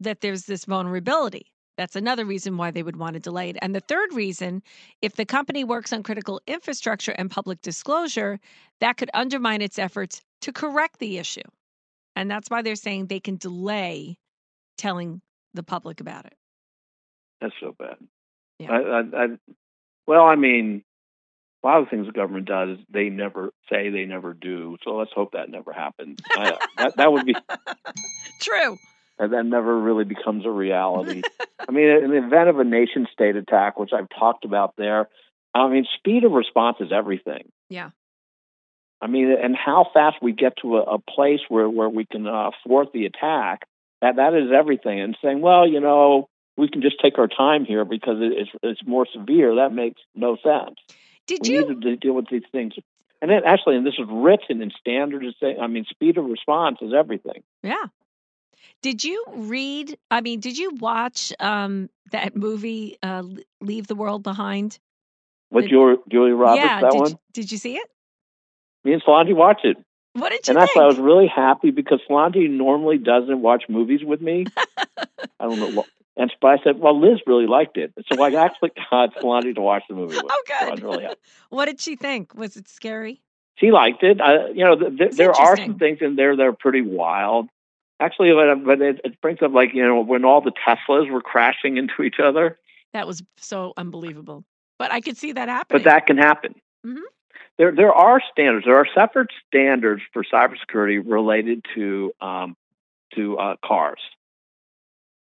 that 0.00 0.20
there's 0.20 0.44
this 0.44 0.64
vulnerability. 0.64 1.52
That's 1.76 1.94
another 1.94 2.24
reason 2.24 2.56
why 2.56 2.72
they 2.72 2.82
would 2.82 2.96
want 2.96 3.14
to 3.14 3.20
delay 3.20 3.50
it. 3.50 3.56
And 3.62 3.72
the 3.72 3.80
third 3.80 4.12
reason, 4.12 4.62
if 5.00 5.14
the 5.14 5.24
company 5.24 5.62
works 5.62 5.92
on 5.92 6.02
critical 6.02 6.40
infrastructure 6.46 7.12
and 7.12 7.30
public 7.30 7.62
disclosure, 7.62 8.40
that 8.80 8.96
could 8.96 9.10
undermine 9.14 9.62
its 9.62 9.78
efforts 9.78 10.20
to 10.40 10.52
correct 10.52 10.98
the 10.98 11.18
issue. 11.18 11.40
And 12.16 12.28
that's 12.28 12.50
why 12.50 12.62
they're 12.62 12.74
saying 12.74 13.06
they 13.06 13.20
can 13.20 13.36
delay 13.36 14.18
telling 14.76 15.20
the 15.54 15.62
public 15.62 16.00
about 16.00 16.26
it. 16.26 16.34
That's 17.40 17.54
so 17.60 17.76
bad. 17.78 17.96
Yeah. 18.58 18.72
I, 18.72 18.78
I, 18.78 19.24
I, 19.24 19.26
well, 20.08 20.24
I 20.24 20.34
mean, 20.34 20.82
a 21.62 21.66
lot 21.66 21.82
of 21.82 21.88
things 21.88 22.06
the 22.06 22.12
government 22.12 22.46
does, 22.46 22.78
they 22.90 23.08
never 23.08 23.50
say, 23.70 23.90
they 23.90 24.04
never 24.04 24.34
do. 24.34 24.76
So 24.82 24.96
let's 24.96 25.12
hope 25.14 25.32
that 25.32 25.48
never 25.48 25.72
happens. 25.72 26.18
That, 26.36 26.96
that 26.96 27.12
would 27.12 27.24
be 27.24 27.36
True. 28.40 28.76
And 29.18 29.32
that 29.32 29.44
never 29.44 29.78
really 29.78 30.04
becomes 30.04 30.46
a 30.46 30.50
reality. 30.50 31.22
I 31.68 31.72
mean, 31.72 31.88
in 31.88 32.10
the 32.10 32.24
event 32.24 32.48
of 32.48 32.58
a 32.58 32.64
nation 32.64 33.06
state 33.12 33.36
attack, 33.36 33.78
which 33.78 33.90
I've 33.92 34.08
talked 34.08 34.44
about 34.44 34.74
there, 34.76 35.08
I 35.54 35.68
mean, 35.68 35.86
speed 35.96 36.24
of 36.24 36.32
response 36.32 36.76
is 36.80 36.92
everything. 36.92 37.50
Yeah. 37.68 37.90
I 39.00 39.06
mean, 39.06 39.34
and 39.40 39.56
how 39.56 39.86
fast 39.92 40.16
we 40.20 40.32
get 40.32 40.54
to 40.62 40.78
a, 40.78 40.94
a 40.94 40.98
place 40.98 41.40
where, 41.48 41.68
where 41.68 41.88
we 41.88 42.04
can 42.04 42.26
uh, 42.26 42.50
thwart 42.64 42.92
the 42.92 43.06
attack, 43.06 43.62
that, 44.00 44.16
that 44.16 44.34
is 44.34 44.50
everything. 44.56 45.00
And 45.00 45.16
saying, 45.22 45.40
well, 45.40 45.68
you 45.68 45.80
know, 45.80 46.28
we 46.56 46.68
can 46.68 46.82
just 46.82 46.96
take 47.00 47.18
our 47.18 47.28
time 47.28 47.64
here 47.64 47.84
because 47.84 48.16
it, 48.20 48.32
it's, 48.36 48.50
it's 48.62 48.86
more 48.86 49.06
severe, 49.12 49.56
that 49.56 49.72
makes 49.72 50.00
no 50.14 50.36
sense. 50.36 50.76
Did 51.26 51.40
we 51.42 51.54
you 51.54 51.68
need 51.68 51.82
to 51.82 51.96
deal 51.96 52.14
with 52.14 52.28
these 52.30 52.42
things 52.50 52.72
And 53.22 53.30
then 53.30 53.42
actually, 53.44 53.76
and 53.76 53.86
this 53.86 53.94
is 53.98 54.06
written 54.10 54.62
in 54.62 54.72
standards. 54.80 55.36
I 55.42 55.66
mean, 55.66 55.84
speed 55.88 56.18
of 56.18 56.24
response 56.24 56.78
is 56.80 56.92
everything. 56.96 57.42
Yeah. 57.62 57.84
Did 58.82 59.02
you 59.04 59.24
read? 59.34 59.98
I 60.10 60.20
mean, 60.20 60.40
did 60.40 60.56
you 60.58 60.70
watch 60.76 61.32
um, 61.40 61.90
that 62.12 62.36
movie, 62.36 62.96
uh, 63.02 63.24
Leave 63.60 63.86
the 63.86 63.94
World 63.94 64.22
Behind? 64.22 64.78
With 65.50 65.64
The- 65.64 65.70
Julia, 65.70 65.96
Julia 66.10 66.34
Roberts, 66.34 66.64
yeah. 66.64 66.80
that 66.82 66.92
did, 66.92 67.00
one. 67.00 67.18
Did 67.32 67.50
you 67.52 67.58
see 67.58 67.76
it? 67.76 67.88
Me 68.84 68.92
and 68.92 69.02
Solange 69.04 69.32
watched 69.34 69.64
it. 69.64 69.76
What 70.14 70.30
did 70.30 70.46
you 70.46 70.52
And 70.52 70.60
that's 70.60 70.72
think? 70.72 70.76
why 70.76 70.82
I 70.84 70.86
was 70.86 70.98
really 70.98 71.26
happy 71.26 71.70
because 71.70 72.00
Solange 72.06 72.36
normally 72.50 72.98
doesn't 72.98 73.40
watch 73.40 73.64
movies 73.68 74.00
with 74.04 74.20
me. 74.20 74.46
I 74.96 75.06
don't 75.40 75.58
know. 75.58 75.70
What, 75.72 75.86
and 76.16 76.30
I 76.42 76.56
said, 76.64 76.78
well, 76.80 76.98
Liz 77.00 77.20
really 77.26 77.46
liked 77.46 77.76
it. 77.76 77.92
So 78.12 78.22
I 78.22 78.30
actually 78.44 78.72
got 78.90 79.10
Solange 79.20 79.54
to 79.54 79.60
watch 79.60 79.84
the 79.88 79.94
movie 79.94 80.16
with. 80.16 80.24
oh, 80.28 80.42
So 80.46 80.54
I 80.54 80.70
was 80.70 80.80
good. 80.80 80.86
really 80.88 81.02
happy. 81.04 81.16
what 81.50 81.66
did 81.66 81.80
she 81.80 81.96
think? 81.96 82.34
Was 82.34 82.56
it 82.56 82.68
scary? 82.68 83.20
She 83.56 83.70
liked 83.72 84.02
it. 84.02 84.20
I, 84.20 84.48
you 84.48 84.64
know, 84.64 84.76
th- 84.78 84.96
th- 84.98 85.12
there 85.16 85.32
are 85.32 85.56
some 85.56 85.78
things 85.78 85.98
in 86.00 86.14
there 86.16 86.36
that 86.36 86.42
are 86.46 86.52
pretty 86.52 86.80
wild. 86.82 87.48
Actually, 88.00 88.32
but, 88.32 88.64
but 88.64 88.80
it, 88.80 89.00
it 89.04 89.20
brings 89.20 89.42
up 89.42 89.52
like 89.52 89.74
you 89.74 89.84
know 89.84 90.00
when 90.00 90.24
all 90.24 90.40
the 90.40 90.52
Teslas 90.52 91.10
were 91.10 91.20
crashing 91.20 91.76
into 91.76 92.02
each 92.02 92.20
other. 92.22 92.58
That 92.92 93.06
was 93.06 93.22
so 93.36 93.72
unbelievable. 93.76 94.44
But 94.78 94.92
I 94.92 95.00
could 95.00 95.16
see 95.16 95.32
that 95.32 95.48
happening. 95.48 95.82
But 95.82 95.90
that 95.90 96.06
can 96.06 96.16
happen. 96.16 96.54
Mhm. 96.86 97.02
There, 97.58 97.74
there 97.74 97.92
are 97.92 98.22
standards. 98.30 98.64
There 98.64 98.76
are 98.76 98.86
separate 98.94 99.30
standards 99.46 100.02
for 100.12 100.22
cybersecurity 100.22 101.02
related 101.04 101.64
to 101.74 102.12
um, 102.20 102.56
to 103.16 103.36
uh, 103.36 103.56
cars. 103.64 104.00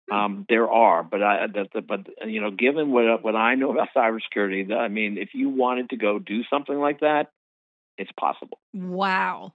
Hmm. 0.10 0.16
Um, 0.16 0.46
there 0.48 0.70
are, 0.70 1.04
but 1.04 1.22
I, 1.22 1.48
that, 1.48 1.88
but 1.88 2.08
you 2.26 2.40
know, 2.40 2.52
given 2.52 2.92
what 2.92 3.22
what 3.22 3.36
I 3.36 3.56
know 3.56 3.72
about 3.72 3.90
cybersecurity, 3.96 4.74
I 4.74 4.88
mean, 4.88 5.18
if 5.18 5.34
you 5.34 5.50
wanted 5.50 5.90
to 5.90 5.98
go 5.98 6.20
do 6.20 6.44
something 6.50 6.78
like 6.78 7.02
that, 7.02 7.32
it's 7.98 8.12
possible. 8.18 8.60
wow. 8.74 9.54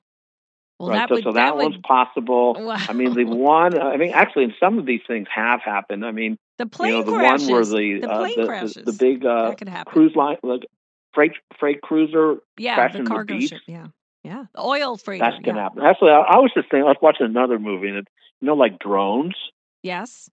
Well, 0.78 0.90
right. 0.90 0.97
that 0.97 1.09
so, 1.09 1.14
would 1.14 1.25
so 1.25 1.33
that, 1.33 1.45
that, 1.47 1.56
one's 1.56 1.76
would 1.76 1.83
possible. 1.83 2.54
wow. 2.59 2.76
I 2.78 2.92
mean, 2.92 3.14
the 3.14 3.25
one. 3.25 3.78
I 3.80 3.97
mean, 3.97 4.12
actually, 4.12 4.54
some 4.61 4.78
of 4.78 4.85
these 4.87 5.00
things 5.06 5.26
have 5.35 5.61
happened. 5.62 6.04
I 6.04 6.11
mean, 6.12 6.37
the 6.59 6.66
plane 6.66 6.92
you 6.92 6.99
know, 6.99 7.04
the 7.04 7.12
crashes. 7.12 7.49
one 7.49 7.52
where 7.54 7.64
the 7.64 8.00
the 8.00 8.11
uh, 8.11 8.18
plane 8.18 8.35
the, 8.37 8.42
the, 8.42 8.49
crashes. 8.49 8.75
the 8.85 8.92
big 8.92 9.25
uh, 9.25 9.49
that 9.50 9.59
could 9.59 9.68
happen. 9.68 9.90
cruise 9.92 10.14
line, 10.14 10.37
like 10.42 10.66
freight 11.14 11.33
freight 11.59 11.80
cruiser, 11.80 12.37
yeah, 12.59 12.76
the 12.76 12.99
into 12.99 13.02
the 13.04 13.09
cargo 13.09 13.38
beach. 13.38 13.50
ship. 13.50 13.61
Yeah, 13.66 13.87
yeah. 14.23 14.45
The 14.54 14.61
oil 14.61 14.97
freight. 14.99 15.21
That's 15.21 15.38
gonna 15.42 15.56
yeah. 15.59 15.62
happen. 15.62 15.83
Actually, 15.83 16.11
I, 16.11 16.21
I 16.21 16.37
was 16.38 16.50
just 16.54 16.71
thinking. 16.71 16.85
I 16.85 16.88
was 16.88 16.99
watching 17.00 17.26
another 17.26 17.59
movie, 17.59 17.88
and 17.88 17.99
it, 17.99 18.09
you 18.40 18.47
know, 18.47 18.54
like 18.54 18.78
drones. 18.78 19.35
Yes. 19.83 20.28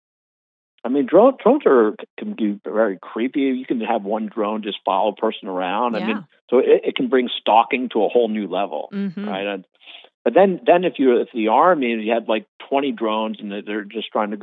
I 0.85 0.89
mean, 0.89 1.05
drone, 1.05 1.37
drones 1.41 1.63
are 1.65 1.95
can 2.19 2.33
be 2.33 2.59
very 2.65 2.99
creepy. 3.01 3.39
You 3.39 3.65
can 3.65 3.79
have 3.79 4.03
one 4.03 4.27
drone 4.27 4.63
just 4.63 4.79
follow 4.83 5.11
a 5.11 5.15
person 5.15 5.47
around. 5.47 5.95
I 5.95 6.05
mean, 6.05 6.27
so 6.49 6.59
it, 6.59 6.81
it 6.83 6.95
can 6.97 7.07
bring 7.07 7.29
stalking 7.39 7.87
to 7.93 8.03
a 8.03 8.09
whole 8.09 8.27
new 8.27 8.47
level, 8.47 8.89
Mm-hmm. 8.91 9.25
right? 9.25 9.45
And, 9.47 9.65
but 10.23 10.33
then, 10.33 10.61
then 10.65 10.83
if 10.83 10.93
you 10.99 11.17
if 11.21 11.29
the 11.33 11.49
army 11.49 11.91
and 11.91 12.03
you 12.03 12.11
had 12.13 12.27
like 12.27 12.45
twenty 12.69 12.91
drones 12.91 13.37
and 13.39 13.51
they're 13.65 13.83
just 13.83 14.07
trying 14.11 14.31
to, 14.31 14.39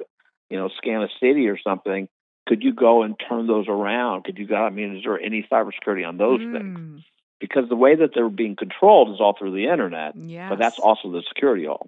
you 0.48 0.56
know, 0.58 0.68
scan 0.76 1.02
a 1.02 1.08
city 1.20 1.48
or 1.48 1.58
something, 1.58 2.08
could 2.46 2.62
you 2.62 2.72
go 2.74 3.02
and 3.02 3.14
turn 3.28 3.46
those 3.46 3.66
around? 3.68 4.24
Could 4.24 4.38
you 4.38 4.46
go? 4.46 4.56
I 4.56 4.70
mean, 4.70 4.96
is 4.96 5.04
there 5.04 5.18
any 5.20 5.46
cybersecurity 5.50 6.06
on 6.06 6.16
those 6.16 6.40
Mm. 6.40 6.52
things? 6.52 7.02
Because 7.38 7.68
the 7.70 7.76
way 7.76 7.94
that 7.94 8.10
they're 8.14 8.28
being 8.28 8.56
controlled 8.56 9.14
is 9.14 9.20
all 9.20 9.34
through 9.38 9.52
the 9.52 9.68
internet, 9.68 10.14
Yeah. 10.16 10.50
but 10.50 10.58
that's 10.58 10.78
also 10.78 11.10
the 11.10 11.22
security 11.28 11.64
hole. 11.64 11.86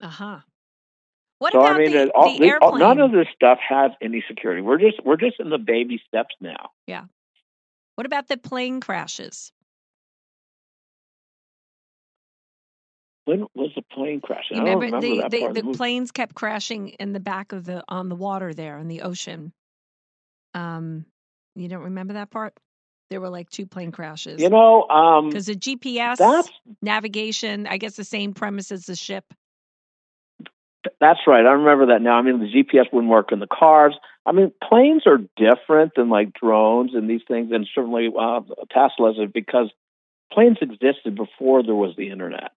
Uh 0.00 0.08
huh. 0.08 0.38
What 1.38 1.52
so 1.52 1.60
about 1.60 1.76
I 1.76 1.78
mean, 1.78 1.92
the, 1.92 2.10
all, 2.10 2.32
the 2.32 2.38
the- 2.38 2.58
all- 2.60 2.74
airplane? 2.74 2.78
none 2.80 3.00
of 3.00 3.12
this 3.12 3.26
stuff 3.34 3.58
has 3.68 3.92
any 4.00 4.24
security. 4.26 4.62
We're 4.62 4.78
just 4.78 5.04
we're 5.04 5.16
just 5.16 5.38
in 5.38 5.50
the 5.50 5.58
baby 5.58 6.00
steps 6.08 6.34
now. 6.40 6.70
Yeah. 6.86 7.04
What 7.94 8.06
about 8.06 8.26
the 8.28 8.36
plane 8.38 8.80
crashes? 8.80 9.52
When 13.32 13.46
was 13.54 13.70
the 13.74 13.82
plane 13.82 14.20
crashing? 14.20 14.58
You 14.58 14.62
I 14.62 14.66
don't 14.66 14.80
remember, 14.80 15.06
remember 15.06 15.16
the 15.16 15.22
that 15.22 15.30
the, 15.30 15.40
part 15.40 15.54
the 15.54 15.62
the 15.62 15.78
planes 15.78 16.10
kept 16.10 16.34
crashing 16.34 16.88
in 16.88 17.14
the 17.14 17.20
back 17.20 17.52
of 17.52 17.64
the 17.64 17.82
on 17.88 18.10
the 18.10 18.14
water 18.14 18.52
there 18.52 18.78
in 18.78 18.88
the 18.88 19.02
ocean. 19.02 19.52
Um, 20.52 21.06
you 21.54 21.68
don't 21.68 21.84
remember 21.84 22.14
that 22.14 22.30
part? 22.30 22.54
There 23.08 23.22
were 23.22 23.30
like 23.30 23.48
two 23.48 23.66
plane 23.66 23.90
crashes. 23.90 24.40
You 24.40 24.50
know, 24.50 24.86
um, 24.88 25.30
because 25.30 25.46
the 25.46 25.54
GPS 25.54 26.18
that's 26.18 26.50
navigation, 26.82 27.66
I 27.66 27.78
guess 27.78 27.96
the 27.96 28.04
same 28.04 28.34
premise 28.34 28.70
as 28.70 28.84
the 28.84 28.96
ship. 28.96 29.24
that's 31.00 31.20
right. 31.26 31.46
I 31.46 31.52
remember 31.52 31.86
that 31.86 32.02
now. 32.02 32.18
I 32.18 32.22
mean, 32.22 32.38
the 32.38 32.52
GPS 32.52 32.92
wouldn't 32.92 33.10
work 33.10 33.32
in 33.32 33.38
the 33.38 33.46
cars. 33.46 33.94
I 34.26 34.32
mean, 34.32 34.52
planes 34.62 35.04
are 35.06 35.18
different 35.38 35.92
than 35.96 36.10
like 36.10 36.34
drones 36.34 36.94
and 36.94 37.08
these 37.08 37.22
things, 37.26 37.50
and 37.50 37.66
certainly 37.74 38.08
uh, 38.08 38.40
Teslas 38.76 39.32
because 39.32 39.70
planes 40.30 40.58
existed 40.60 41.14
before 41.14 41.62
there 41.62 41.74
was 41.74 41.94
the 41.96 42.10
internet, 42.10 42.52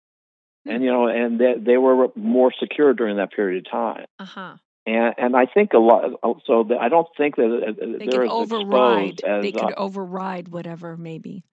and 0.66 0.82
you 0.82 0.90
know, 0.90 1.06
and 1.08 1.40
they, 1.40 1.54
they 1.58 1.76
were 1.76 2.08
more 2.14 2.52
secure 2.58 2.94
during 2.94 3.16
that 3.16 3.32
period 3.32 3.66
of 3.66 3.70
time. 3.70 4.04
Uh 4.18 4.24
huh. 4.24 4.56
And 4.86 5.14
and 5.18 5.36
I 5.36 5.46
think 5.46 5.72
a 5.72 5.78
lot. 5.78 6.04
So 6.46 6.64
that 6.64 6.78
I 6.80 6.88
don't 6.88 7.08
think 7.16 7.36
that 7.36 7.44
uh, 7.44 7.98
They 7.98 8.06
they're 8.06 8.22
could 8.22 8.42
as 8.42 8.52
override. 8.52 9.20
as 9.24 9.42
They 9.42 9.52
could 9.52 9.72
uh, 9.72 9.74
override 9.76 10.48
whatever 10.48 10.96
maybe. 10.96 11.44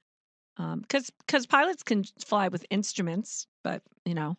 Because 0.58 1.10
because 1.26 1.46
pilots 1.46 1.84
can 1.84 2.04
fly 2.26 2.50
with 2.50 2.66
instruments, 2.70 3.48
but 3.64 3.82
you 4.04 4.14
know, 4.14 4.36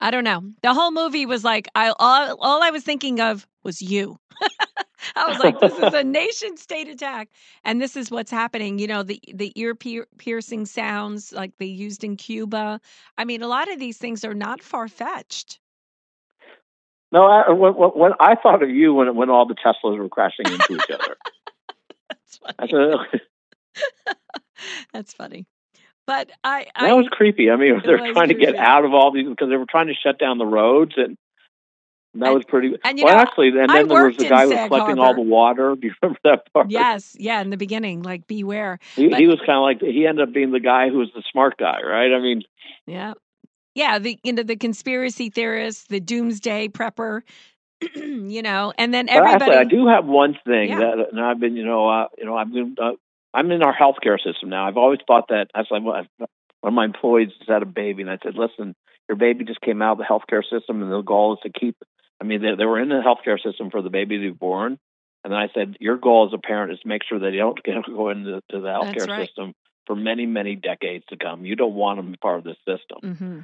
I 0.00 0.10
don't 0.10 0.24
know. 0.24 0.42
The 0.62 0.74
whole 0.74 0.90
movie 0.90 1.24
was 1.24 1.42
like 1.42 1.68
I 1.74 1.88
all 1.98 2.36
all 2.38 2.62
I 2.62 2.70
was 2.70 2.82
thinking 2.82 3.20
of 3.20 3.46
was 3.62 3.80
you. 3.80 4.18
I 5.16 5.28
was 5.28 5.38
like, 5.38 5.58
this 5.60 5.78
is 5.78 5.94
a 5.94 6.04
nation 6.04 6.56
state 6.56 6.88
attack, 6.88 7.28
and 7.64 7.80
this 7.80 7.96
is 7.96 8.10
what's 8.10 8.30
happening. 8.30 8.78
You 8.78 8.86
know, 8.86 9.02
the 9.02 9.20
the 9.32 9.52
ear 9.56 9.74
pier- 9.74 10.08
piercing 10.18 10.66
sounds 10.66 11.32
like 11.32 11.56
they 11.58 11.66
used 11.66 12.04
in 12.04 12.16
Cuba. 12.16 12.80
I 13.18 13.24
mean, 13.24 13.42
a 13.42 13.48
lot 13.48 13.70
of 13.70 13.78
these 13.78 13.98
things 13.98 14.24
are 14.24 14.34
not 14.34 14.62
far 14.62 14.88
fetched. 14.88 15.60
no. 17.12 17.24
I, 17.24 17.50
when, 17.50 17.74
when 17.74 17.90
when 17.90 18.12
I 18.20 18.34
thought 18.36 18.62
of 18.62 18.70
you 18.70 18.94
when 18.94 19.14
when 19.16 19.30
all 19.30 19.46
the 19.46 19.54
Teslas 19.54 19.98
were 19.98 20.08
crashing 20.08 20.46
into 20.46 20.74
each 20.74 20.90
other, 20.90 21.16
That's 22.08 22.38
funny. 22.38 22.98
said, 23.12 23.20
That's 24.92 25.12
funny. 25.12 25.46
But 26.06 26.30
I, 26.42 26.66
I 26.76 26.88
That 26.88 26.96
was 26.96 27.08
creepy. 27.10 27.50
I 27.50 27.56
mean, 27.56 27.80
they're 27.84 28.12
trying 28.12 28.28
to 28.28 28.34
get 28.34 28.56
out 28.56 28.84
of 28.84 28.92
all 28.92 29.10
these 29.10 29.26
because 29.26 29.48
they 29.48 29.56
were 29.56 29.66
trying 29.66 29.86
to 29.86 29.94
shut 29.94 30.18
down 30.18 30.38
the 30.38 30.44
roads, 30.44 30.92
and 30.96 31.16
that 32.14 32.26
And- 32.26 32.34
was 32.34 32.44
pretty. 32.44 32.76
and 32.84 33.00
well, 33.02 33.14
know, 33.14 33.20
actually, 33.20 33.48
and 33.48 33.70
I 33.70 33.78
then 33.78 33.88
there 33.88 34.06
was 34.06 34.16
the 34.16 34.28
guy 34.28 34.44
who 34.44 34.50
was 34.50 34.68
collecting 34.68 34.98
all 34.98 35.14
the 35.14 35.20
water. 35.20 35.74
Do 35.80 35.86
you 35.88 35.94
remember 36.02 36.18
that 36.24 36.52
part? 36.52 36.70
yes, 36.70 37.16
yeah, 37.18 37.40
in 37.40 37.50
the 37.50 37.56
beginning, 37.56 38.02
like 38.02 38.26
beware. 38.26 38.78
he, 38.96 39.08
but- 39.08 39.18
he 39.20 39.26
was 39.26 39.38
kind 39.44 39.56
of 39.58 39.62
like 39.62 39.80
he 39.80 40.06
ended 40.06 40.28
up 40.28 40.34
being 40.34 40.50
the 40.52 40.60
guy 40.60 40.88
who 40.90 40.98
was 40.98 41.10
the 41.14 41.22
smart 41.32 41.56
guy, 41.58 41.80
right? 41.82 42.12
I 42.12 42.20
mean, 42.20 42.42
Yeah. 42.86 43.14
Yeah, 43.76 43.98
the 43.98 44.16
you 44.22 44.32
know 44.32 44.44
the 44.44 44.54
conspiracy 44.56 45.30
theorist, 45.30 45.88
the 45.88 45.98
doomsday 45.98 46.68
prepper, 46.68 47.22
you 47.96 48.40
know, 48.42 48.72
and 48.78 48.94
then 48.94 49.08
everybody 49.08 49.44
actually, 49.50 49.56
I 49.56 49.64
do 49.64 49.88
have 49.88 50.04
one 50.06 50.38
thing 50.46 50.68
Yeah. 50.68 50.78
that, 50.78 51.08
and 51.10 51.20
I've 51.20 51.40
been, 51.40 51.56
you 51.56 51.64
know, 51.64 51.88
uh, 51.88 52.06
you 52.16 52.24
know, 52.24 52.36
I've 52.36 52.52
been, 52.52 52.76
uh, 52.80 52.92
I'm 53.34 53.50
in 53.50 53.62
our 53.64 53.74
healthcare 53.74 54.16
system 54.22 54.48
now. 54.50 54.68
I've 54.68 54.76
always 54.76 55.00
thought 55.08 55.26
that. 55.30 55.48
As 55.56 55.66
I, 55.72 55.78
one 55.80 56.06
of 56.62 56.72
my 56.72 56.84
employees 56.84 57.30
just 57.36 57.50
had 57.50 57.62
a 57.62 57.66
baby, 57.66 58.02
and 58.02 58.10
I 58.12 58.18
said, 58.22 58.36
"Listen, 58.36 58.76
your 59.08 59.16
baby 59.16 59.44
just 59.44 59.60
came 59.60 59.82
out 59.82 59.92
of 59.92 59.98
the 59.98 60.04
healthcare 60.04 60.42
system, 60.48 60.80
and 60.80 60.92
the 60.92 61.02
goal 61.02 61.34
is 61.34 61.40
to 61.42 61.50
keep." 61.50 61.76
I 62.20 62.24
mean, 62.24 62.42
they, 62.42 62.54
they 62.56 62.64
were 62.64 62.80
in 62.80 62.88
the 62.88 63.02
healthcare 63.04 63.42
system 63.42 63.70
for 63.70 63.82
the 63.82 63.90
baby 63.90 64.16
to 64.16 64.22
be 64.22 64.30
born, 64.30 64.78
and 65.24 65.32
then 65.32 65.38
I 65.38 65.48
said, 65.54 65.76
"Your 65.80 65.96
goal 65.96 66.26
as 66.26 66.34
a 66.34 66.38
parent 66.38 66.72
is 66.72 66.80
to 66.80 66.88
make 66.88 67.02
sure 67.08 67.18
they 67.18 67.36
don't 67.36 67.62
get, 67.62 67.74
go 67.86 68.10
into 68.10 68.40
to 68.50 68.60
the 68.60 68.68
healthcare 68.68 69.08
right. 69.08 69.26
system 69.26 69.54
for 69.86 69.96
many, 69.96 70.26
many 70.26 70.56
decades 70.56 71.04
to 71.10 71.16
come. 71.16 71.44
You 71.44 71.56
don't 71.56 71.74
want 71.74 71.98
them 71.98 72.06
to 72.06 72.12
be 72.12 72.18
part 72.18 72.38
of 72.38 72.44
the 72.44 72.56
system." 72.66 73.16
hmm 73.16 73.40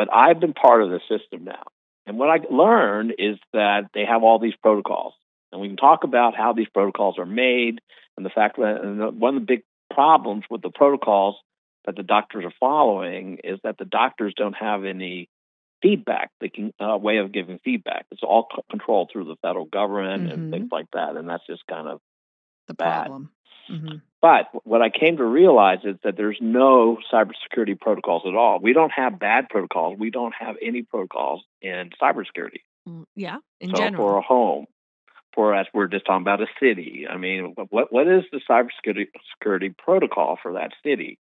but 0.00 0.08
I've 0.14 0.40
been 0.40 0.54
part 0.54 0.82
of 0.82 0.88
the 0.88 1.00
system 1.08 1.44
now. 1.44 1.64
And 2.06 2.18
what 2.18 2.30
I 2.30 2.38
learned 2.50 3.12
is 3.18 3.36
that 3.52 3.90
they 3.92 4.06
have 4.06 4.22
all 4.22 4.38
these 4.38 4.54
protocols. 4.62 5.12
And 5.52 5.60
we 5.60 5.68
can 5.68 5.76
talk 5.76 6.04
about 6.04 6.34
how 6.34 6.54
these 6.54 6.68
protocols 6.72 7.18
are 7.18 7.26
made 7.26 7.80
and 8.16 8.24
the 8.24 8.30
fact 8.30 8.56
that 8.56 9.12
one 9.14 9.36
of 9.36 9.42
the 9.42 9.46
big 9.46 9.62
problems 9.92 10.44
with 10.48 10.62
the 10.62 10.70
protocols 10.70 11.36
that 11.84 11.96
the 11.96 12.02
doctors 12.02 12.44
are 12.46 12.52
following 12.58 13.40
is 13.44 13.58
that 13.64 13.76
the 13.78 13.84
doctors 13.84 14.32
don't 14.34 14.54
have 14.54 14.84
any 14.84 15.28
feedback, 15.82 16.30
can 16.54 16.72
uh, 16.80 16.96
way 16.96 17.18
of 17.18 17.32
giving 17.32 17.58
feedback. 17.64 18.06
It's 18.10 18.22
all 18.22 18.48
c- 18.54 18.62
controlled 18.70 19.10
through 19.12 19.24
the 19.24 19.36
federal 19.42 19.64
government 19.66 20.28
Mhm. 20.28 20.32
and 20.32 20.50
things 20.50 20.68
like 20.72 20.86
that. 20.92 21.16
And 21.16 21.28
that's 21.28 21.46
just 21.46 21.66
kind 21.66 21.88
of 21.88 22.00
the 22.68 22.74
bad. 22.74 23.04
problem. 23.06 23.30
hmm 23.68 23.96
but 24.22 24.48
what 24.64 24.82
I 24.82 24.90
came 24.90 25.16
to 25.16 25.24
realize 25.24 25.78
is 25.84 25.96
that 26.04 26.14
there's 26.18 26.36
no 26.42 26.98
cybersecurity 27.10 27.80
protocols 27.80 28.24
at 28.26 28.34
all. 28.34 28.58
We 28.60 28.74
don't 28.74 28.92
have 28.92 29.18
bad 29.18 29.48
protocols. 29.48 29.98
We 29.98 30.10
don't 30.10 30.34
have 30.38 30.56
any 30.60 30.82
protocols 30.82 31.42
in 31.62 31.88
cybersecurity. 32.00 32.60
Mm, 32.86 33.06
Yeah, 33.16 33.38
in 33.62 33.70
so 33.70 33.76
general. 33.78 34.06
for 34.06 34.18
a 34.18 34.22
home, 34.22 34.66
for 35.34 35.54
us, 35.54 35.66
we're 35.72 35.86
just 35.86 36.04
talking 36.04 36.20
about 36.22 36.42
a 36.42 36.48
city. 36.60 37.06
I 37.08 37.16
mean, 37.16 37.54
what 37.70 37.90
what 37.92 38.06
is 38.08 38.24
the 38.30 38.40
cybersecurity 38.48 39.06
security 39.32 39.70
protocol 39.70 40.38
for 40.42 40.52
that 40.52 40.72
city? 40.84 41.18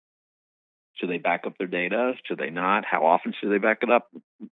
Should 0.95 1.09
they 1.09 1.17
back 1.17 1.41
up 1.45 1.57
their 1.57 1.67
data? 1.67 2.13
Should 2.25 2.37
they 2.37 2.49
not? 2.49 2.85
How 2.85 3.05
often 3.05 3.33
should 3.39 3.51
they 3.51 3.57
back 3.57 3.79
it 3.81 3.91
up? 3.91 4.07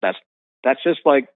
That's 0.03 0.19
that's 0.65 0.83
just 0.83 1.01
like 1.05 1.29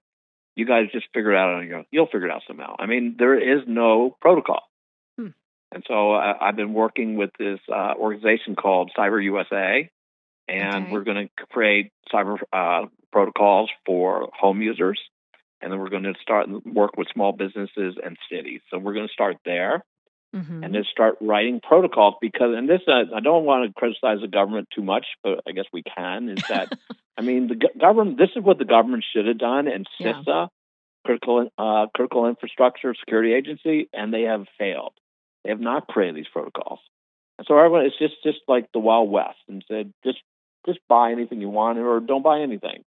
you 0.55 0.65
guys 0.65 0.87
just 0.91 1.07
figure 1.13 1.31
it 1.33 1.37
out 1.37 1.55
on 1.55 1.67
your 1.67 1.77
own. 1.79 1.85
You'll 1.91 2.07
figure 2.07 2.27
it 2.27 2.31
out 2.31 2.41
somehow. 2.47 2.75
I 2.77 2.85
mean, 2.85 3.15
there 3.17 3.37
is 3.39 3.63
no 3.67 4.15
protocol. 4.21 4.61
Hmm. 5.17 5.29
And 5.71 5.83
so 5.87 6.13
uh, 6.13 6.33
I've 6.39 6.55
been 6.55 6.73
working 6.73 7.15
with 7.15 7.31
this 7.39 7.59
uh, 7.71 7.93
organization 7.97 8.55
called 8.55 8.91
Cyber 8.97 9.23
USA, 9.23 9.89
and 10.47 10.85
Okay. 10.85 10.91
we're 10.91 11.03
going 11.03 11.27
to 11.29 11.45
create 11.51 11.91
cyber 12.13 12.37
uh, 12.51 12.87
protocols 13.11 13.69
for 13.85 14.29
home 14.37 14.61
users, 14.61 14.99
and 15.61 15.71
then 15.71 15.79
we're 15.79 15.89
going 15.89 16.03
to 16.03 16.13
start 16.21 16.47
work 16.65 16.97
with 16.97 17.07
small 17.13 17.31
businesses 17.31 17.95
and 18.03 18.17
cities. 18.31 18.61
So 18.69 18.77
we're 18.77 18.93
going 18.93 19.07
to 19.07 19.13
start 19.13 19.37
there 19.45 19.83
Mhm. 20.35 20.63
and 20.63 20.73
then 20.73 20.83
start 20.89 21.17
writing 21.19 21.59
protocols 21.61 22.15
because, 22.21 22.55
and 22.55 22.69
this 22.69 22.81
uh, 22.87 23.03
I 23.13 23.19
don't 23.19 23.43
want 23.45 23.67
to 23.67 23.73
criticize 23.73 24.21
the 24.21 24.27
government 24.27 24.69
too 24.73 24.81
much, 24.81 25.05
but 25.23 25.41
I 25.47 25.51
guess 25.51 25.65
we 25.73 25.83
can. 25.83 26.29
Is 26.29 26.43
that 26.49 26.69
I 27.17 27.21
mean 27.21 27.47
the 27.47 27.69
government? 27.79 28.17
This 28.17 28.29
is 28.35 28.43
what 28.43 28.57
the 28.57 28.65
government 28.65 29.03
should 29.11 29.27
have 29.27 29.37
done, 29.37 29.67
and 29.67 29.87
Yeah. 29.99 30.13
CISA, 30.23 30.49
critical 31.05 31.49
uh, 31.57 31.87
critical 31.93 32.27
infrastructure 32.27 32.93
security 32.93 33.33
agency, 33.33 33.89
and 33.93 34.13
they 34.13 34.23
have 34.23 34.47
failed. 34.57 34.93
They 35.43 35.49
have 35.49 35.59
not 35.59 35.87
created 35.87 36.15
these 36.15 36.29
protocols, 36.31 36.79
and 37.37 37.45
so 37.47 37.57
everyone 37.57 37.85
it's 37.85 37.97
just 37.97 38.23
just 38.23 38.39
like 38.47 38.71
the 38.71 38.79
Wild 38.79 39.09
West, 39.11 39.39
and 39.49 39.63
said 39.67 39.93
just 40.03 40.19
just 40.65 40.79
buy 40.87 41.11
anything 41.11 41.41
you 41.41 41.49
want 41.49 41.77
or 41.79 41.99
don't 41.99 42.21
buy 42.23 42.41
anything. 42.41 42.83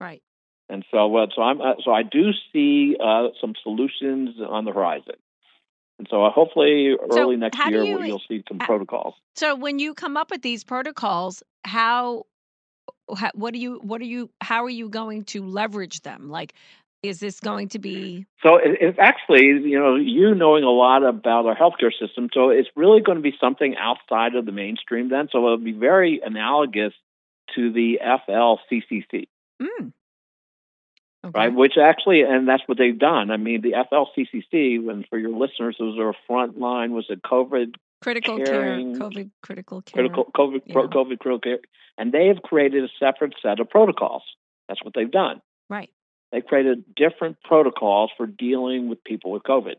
right. 0.00 0.22
And 0.70 0.84
so, 0.90 1.16
uh, 1.16 1.26
so 1.34 1.42
I'm, 1.42 1.60
uh, 1.60 1.74
so 1.82 1.92
I 1.92 2.02
do 2.02 2.30
see 2.52 2.96
uh, 3.02 3.28
some 3.40 3.54
solutions 3.62 4.36
on 4.46 4.64
the 4.64 4.72
horizon. 4.72 5.14
And 5.98 6.06
so, 6.10 6.24
uh, 6.24 6.30
hopefully, 6.30 6.96
So 7.10 7.22
early 7.22 7.36
next 7.36 7.58
year, 7.66 7.84
you- 7.84 7.96
we'll 7.96 8.06
you'll 8.06 8.22
see 8.28 8.42
some 8.48 8.58
protocols. 8.58 9.14
So 9.36 9.54
when 9.56 9.78
you 9.78 9.94
come 9.94 10.16
up 10.16 10.30
with 10.30 10.42
these 10.42 10.64
protocols, 10.64 11.42
how, 11.64 12.26
how 13.16 13.30
what 13.34 13.52
do 13.52 13.58
you 13.60 13.80
what 13.82 14.00
are 14.00 14.04
you 14.04 14.30
how 14.40 14.64
are 14.64 14.70
you 14.70 14.88
going 14.88 15.24
to 15.24 15.44
leverage 15.44 16.00
them? 16.02 16.28
Like, 16.28 16.54
is 17.02 17.20
this 17.20 17.40
going 17.40 17.68
to 17.70 17.78
be 17.78 18.26
So, 18.42 18.56
it, 18.56 18.78
it's 18.80 18.98
actually, 18.98 19.46
you 19.46 19.78
know, 19.78 19.96
you 19.96 20.34
knowing 20.34 20.64
a 20.64 20.70
lot 20.70 21.04
about 21.04 21.46
our 21.46 21.56
healthcare 21.56 21.92
system. 21.98 22.28
So, 22.32 22.50
it's 22.50 22.68
really 22.76 23.00
going 23.00 23.18
to 23.18 23.22
be 23.22 23.36
something 23.40 23.76
outside 23.76 24.34
of 24.34 24.46
the 24.46 24.52
mainstream. 24.52 25.08
Then, 25.08 25.28
so 25.30 25.38
it'll 25.38 25.58
be 25.58 25.72
very 25.72 26.20
analogous 26.24 26.92
to 27.54 27.72
the 27.72 28.00
FLCCC. 28.04 29.28
mm, 29.62 29.92
okay. 31.28 31.38
right? 31.38 31.54
Which 31.54 31.76
actually, 31.78 32.22
and 32.22 32.46
that's 32.48 32.62
what 32.66 32.78
they've 32.78 32.98
done. 32.98 33.30
I 33.30 33.36
mean, 33.36 33.60
the 33.62 33.72
FLCCC, 33.72 34.88
and 34.88 35.06
for 35.08 35.18
your 35.18 35.30
listeners, 35.30 35.76
those 35.78 35.98
are 35.98 36.12
front 36.26 36.58
line 36.58 36.92
was 36.92 37.06
it 37.08 37.22
COVID 37.22 37.74
critical 38.00 38.36
caring- 38.38 38.94
care, 38.98 39.08
COVID 39.08 39.30
critical 39.42 39.82
care. 39.82 39.92
critical 40.02 40.24
COVID 40.36 40.62
Yeah. 40.66 40.74
COVID 40.74 41.18
critical 41.18 41.38
care, 41.40 41.58
and 41.96 42.12
they 42.12 42.26
have 42.28 42.42
created 42.42 42.84
a 42.84 42.88
separate 42.98 43.34
set 43.42 43.60
of 43.60 43.68
protocols. 43.70 44.22
That's 44.68 44.82
what 44.84 44.94
they've 44.94 45.10
done. 45.10 45.40
Right. 45.70 45.90
They 46.32 46.40
created 46.42 46.94
different 46.94 47.38
protocols 47.42 48.10
for 48.16 48.26
dealing 48.26 48.88
with 48.88 49.02
people 49.02 49.30
with 49.30 49.42
COVID, 49.44 49.76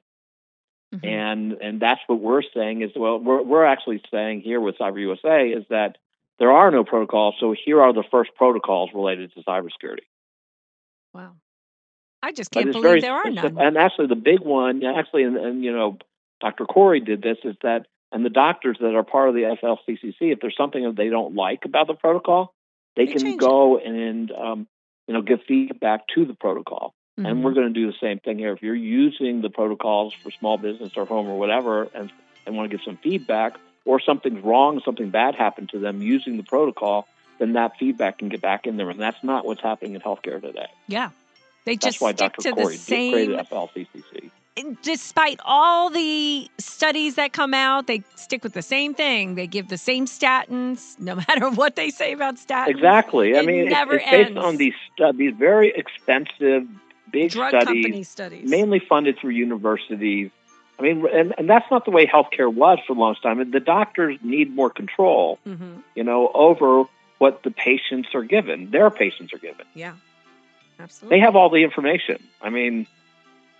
Mhm. 0.95 1.05
and 1.07 1.53
and 1.61 1.79
that's 1.79 2.01
what 2.07 2.19
we're 2.19 2.41
saying 2.41 2.81
is 2.81 2.91
well, 2.95 3.19
we're 3.19 3.41
we're 3.43 3.65
actually 3.65 4.01
saying 4.11 4.41
here 4.41 4.59
with 4.59 4.77
Cyber 4.77 4.99
USA 4.99 5.49
is 5.51 5.65
that 5.69 5.97
there 6.39 6.51
are 6.51 6.71
no 6.71 6.83
protocols. 6.83 7.35
So 7.39 7.51
here 7.51 7.81
are 7.81 7.93
the 7.93 8.03
first 8.03 8.33
protocols 8.35 8.89
related 8.93 9.33
to 9.33 9.41
cybersecurity. 9.43 10.05
Wow. 11.19 11.33
I 12.21 12.31
just 12.31 12.51
can't 12.51 12.71
believe 12.71 12.83
very 12.83 13.01
there 13.01 13.13
are 13.13 13.29
none. 13.29 13.57
And 13.59 13.77
actually, 13.77 14.07
the 14.07 14.15
big 14.15 14.39
one, 14.41 14.83
actually, 14.83 15.23
and, 15.23 15.37
and 15.37 15.63
you 15.63 15.71
know, 15.71 15.97
Dr. 16.41 16.65
Kory 16.65 16.99
did 16.99 17.21
this, 17.21 17.37
is 17.43 17.55
that, 17.61 17.87
and 18.11 18.25
the 18.25 18.29
doctors 18.29 18.77
that 18.81 18.95
are 18.95 19.03
part 19.03 19.29
of 19.29 19.35
the 19.35 19.41
FLCCC, 19.61 20.15
if 20.33 20.39
there's 20.41 20.57
something 20.57 20.83
that 20.83 20.95
they 20.95 21.09
don't 21.09 21.35
like 21.35 21.65
about 21.65 21.87
the 21.87 21.93
protocol, 21.93 22.53
they, 22.95 23.05
They 23.05 23.13
can 23.13 23.37
go 23.37 23.77
and, 23.77 24.31
um, 24.31 24.67
you 25.07 25.13
know, 25.13 25.21
give 25.21 25.39
feedback 25.47 26.01
to 26.15 26.25
the 26.25 26.33
protocol. 26.33 26.93
And 27.17 27.37
Mhm. 27.37 27.43
we're 27.43 27.53
going 27.53 27.73
to 27.73 27.79
do 27.79 27.87
the 27.87 27.97
same 28.01 28.19
thing 28.19 28.37
here. 28.37 28.51
If 28.53 28.61
you're 28.61 28.75
using 28.75 29.41
the 29.41 29.49
protocols 29.49 30.13
for 30.23 30.31
small 30.31 30.57
business 30.57 30.91
or 30.97 31.05
home 31.05 31.27
or 31.27 31.37
whatever, 31.37 31.89
and, 31.93 32.11
and 32.45 32.55
want 32.57 32.69
to 32.69 32.77
give 32.77 32.83
some 32.83 32.97
feedback, 32.97 33.57
or 33.85 33.99
something's 33.99 34.43
wrong, 34.43 34.81
something 34.83 35.09
bad 35.09 35.35
happened 35.35 35.69
to 35.69 35.79
them 35.79 36.01
using 36.01 36.37
the 36.37 36.43
protocol, 36.43 37.07
then 37.39 37.53
that 37.53 37.77
feedback 37.79 38.19
can 38.19 38.29
get 38.29 38.41
back 38.41 38.67
in 38.67 38.77
there. 38.77 38.89
And 38.89 38.99
that's 38.99 39.23
not 39.23 39.45
what's 39.45 39.61
happening 39.61 39.95
in 39.95 40.01
healthcare 40.01 40.39
today. 40.41 40.67
yeah. 40.87 41.09
They 41.65 41.75
That's 41.75 41.85
just 41.85 42.01
why 42.01 42.13
stick 42.13 42.33
Dr. 42.33 42.41
to 42.43 42.51
Kory 42.53 42.73
the 42.77 42.79
same 42.81 43.11
created 43.13 43.37
FLCCC. 43.37 44.31
despite 44.81 45.39
all 45.45 45.89
the 45.89 46.49
studies 46.57 47.15
that 47.15 47.33
come 47.33 47.53
out, 47.53 47.85
they 47.85 48.01
stick 48.15 48.43
with 48.43 48.53
the 48.53 48.61
same 48.61 48.93
thing. 48.95 49.35
They 49.35 49.45
give 49.45 49.67
the 49.67 49.77
same 49.77 50.05
statins, 50.05 50.99
no 50.99 51.15
matter 51.27 51.49
what 51.51 51.75
they 51.75 51.89
say 51.89 52.13
about 52.13 52.35
statins. 52.37 52.69
Exactly. 52.69 53.37
I 53.37 53.41
mean, 53.43 53.63
it's, 53.63 53.71
never 53.71 53.95
it's 53.95 54.09
based 54.09 54.27
ends. 54.29 54.37
on 54.39 54.57
these 54.57 54.73
stu- 54.93 55.13
these 55.13 55.33
very 55.35 55.71
expensive, 55.75 56.67
big 57.11 57.31
Drug 57.31 57.49
studies, 57.49 57.83
company 57.85 58.03
studies. 58.03 58.49
mainly 58.49 58.79
funded 58.79 59.19
through 59.19 59.31
universities. 59.31 60.31
I 60.79 60.81
mean, 60.81 61.05
and, 61.13 61.35
and 61.37 61.49
that's 61.49 61.69
not 61.69 61.83
the 61.83 61.91
way 61.91 62.07
healthcare 62.07 62.51
was 62.51 62.79
for 62.87 62.95
the 62.95 63.01
longest 63.01 63.21
time. 63.21 63.39
And 63.41 63.51
The 63.51 63.59
doctors 63.59 64.17
need 64.23 64.55
more 64.55 64.69
control, 64.69 65.39
hmm 65.43 65.79
you 65.93 66.03
know, 66.05 66.31
over 66.33 66.85
what 67.19 67.43
the 67.43 67.51
patients 67.51 68.09
are 68.15 68.23
given. 68.23 68.71
Their 68.71 68.89
patients 68.89 69.33
are 69.33 69.37
given. 69.37 69.65
Yeah. 69.75 69.93
Absolutely. 70.79 71.17
They 71.17 71.21
have 71.21 71.35
all 71.35 71.49
the 71.49 71.63
information. 71.63 72.23
I 72.41 72.49
mean, 72.49 72.87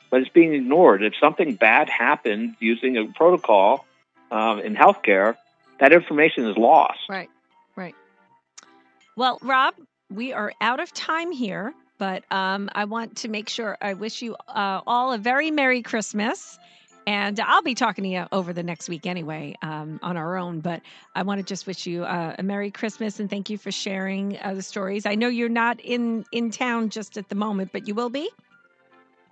but 0.10 0.22
it's 0.22 0.30
being 0.30 0.54
ignored. 0.54 1.04
If 1.04 1.14
something 1.20 1.56
bad 1.56 1.90
happened 1.90 2.56
using 2.60 2.98
a 2.98 3.06
protocol 3.06 3.86
um, 4.32 4.60
in 4.60 4.76
healthcare, 4.76 5.36
that 5.80 5.94
information 5.94 6.48
is 6.48 6.58
lost. 6.58 7.00
Right, 7.10 7.30
right. 7.76 7.96
Well, 9.16 9.38
Rob, 9.42 9.76
we 10.10 10.34
are 10.34 10.54
out 10.62 10.80
of 10.80 10.94
time 10.94 11.32
here, 11.32 11.74
but 11.98 12.24
um, 12.32 12.70
I 12.74 12.86
want 12.86 13.18
to 13.18 13.28
make 13.28 13.50
sure 13.50 13.78
I 13.82 13.94
wish 13.94 14.22
you 14.22 14.36
uh, 14.48 14.82
all 14.88 15.14
a 15.14 15.18
very 15.18 15.52
Merry 15.52 15.82
Christmas. 15.82 16.58
And 17.08 17.40
I'll 17.40 17.64
be 17.64 17.74
talking 17.74 18.04
to 18.04 18.10
you 18.10 18.26
over 18.32 18.54
the 18.54 18.62
next 18.62 18.88
week 18.88 19.08
anyway 19.08 19.56
um, 19.62 20.00
on 20.04 20.16
our 20.16 20.38
own. 20.38 20.60
But 20.60 20.82
I 21.16 21.24
want 21.24 21.40
to 21.40 21.44
just 21.44 21.66
wish 21.66 21.88
you 21.88 22.04
uh, 22.04 22.36
a 22.38 22.44
Merry 22.44 22.70
Christmas 22.70 23.20
and 23.20 23.30
thank 23.30 23.50
you 23.50 23.58
for 23.58 23.72
sharing 23.72 24.38
uh, 24.42 24.54
the 24.54 24.62
stories. 24.62 25.06
I 25.06 25.16
know 25.16 25.28
you're 25.28 25.50
not 25.50 25.80
in, 25.80 26.26
in 26.32 26.52
town 26.52 26.90
just 26.90 27.18
at 27.18 27.30
the 27.30 27.36
moment, 27.36 27.72
but 27.72 27.88
you 27.88 27.96
will 27.96 28.10
be? 28.10 28.30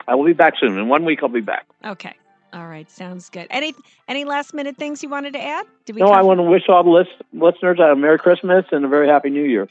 I 0.08 0.16
will 0.16 0.26
be 0.26 0.34
back 0.34 0.54
soon. 0.60 0.78
In 0.78 0.88
one 0.88 1.06
week, 1.06 1.20
I'll 1.22 1.30
be 1.30 1.42
back. 1.42 1.66
Okay. 1.86 2.16
All 2.54 2.68
right. 2.68 2.90
Sounds 2.90 3.30
good. 3.30 3.48
Any 3.50 3.76
any 4.08 4.24
last 4.24 4.54
minute 4.54 4.78
things 4.78 5.04
you 5.04 5.10
wanted 5.10 5.34
to 5.34 5.42
add? 5.42 5.68
Did 5.86 5.96
we 5.96 6.02
No, 6.02 6.08
I 6.08 6.24
want 6.24 6.40
to 6.40 6.44
wish 6.44 6.64
all 6.70 6.84
the 6.84 6.90
list- 6.90 7.22
listeners 7.34 7.78
a 7.80 7.96
Merry 7.96 8.18
Christmas 8.18 8.66
and 8.72 8.86
a 8.86 8.88
very 8.88 9.08
Happy 9.08 9.30
New 9.30 9.44
Year. 9.44 9.68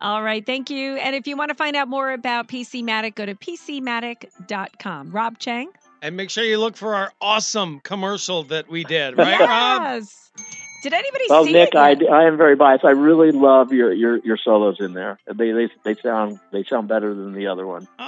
All 0.00 0.22
right, 0.22 0.44
thank 0.44 0.70
you. 0.70 0.94
And 0.96 1.14
if 1.14 1.26
you 1.26 1.36
want 1.36 1.50
to 1.50 1.54
find 1.54 1.76
out 1.76 1.88
more 1.88 2.12
about 2.12 2.48
PCmatic, 2.48 3.14
go 3.14 3.26
to 3.26 3.34
PCmatic.com. 3.34 5.10
Rob 5.10 5.38
Cheng. 5.38 5.68
And 6.02 6.16
make 6.16 6.30
sure 6.30 6.42
you 6.42 6.58
look 6.58 6.76
for 6.76 6.94
our 6.96 7.12
awesome 7.20 7.78
commercial 7.80 8.42
that 8.44 8.68
we 8.68 8.82
did, 8.84 9.16
right, 9.18 9.38
Rob? 9.40 9.82
yes. 9.82 10.30
Did 10.82 10.94
anybody 10.94 11.24
Well, 11.30 11.44
see 11.44 11.52
Nick, 11.52 11.68
it? 11.68 11.76
I, 11.76 11.90
yet? 11.90 12.10
I 12.10 12.24
am 12.26 12.36
very 12.36 12.56
biased. 12.56 12.84
I 12.84 12.90
really 12.90 13.30
love 13.30 13.72
your, 13.72 13.92
your, 13.92 14.16
your 14.24 14.36
solos 14.36 14.78
in 14.80 14.94
there. 14.94 15.16
They, 15.32 15.52
they 15.52 15.68
they 15.84 15.94
sound 16.02 16.40
they 16.50 16.64
sound 16.64 16.88
better 16.88 17.14
than 17.14 17.34
the 17.34 17.46
other 17.46 17.68
one. 17.68 17.86
Oh, 18.00 18.04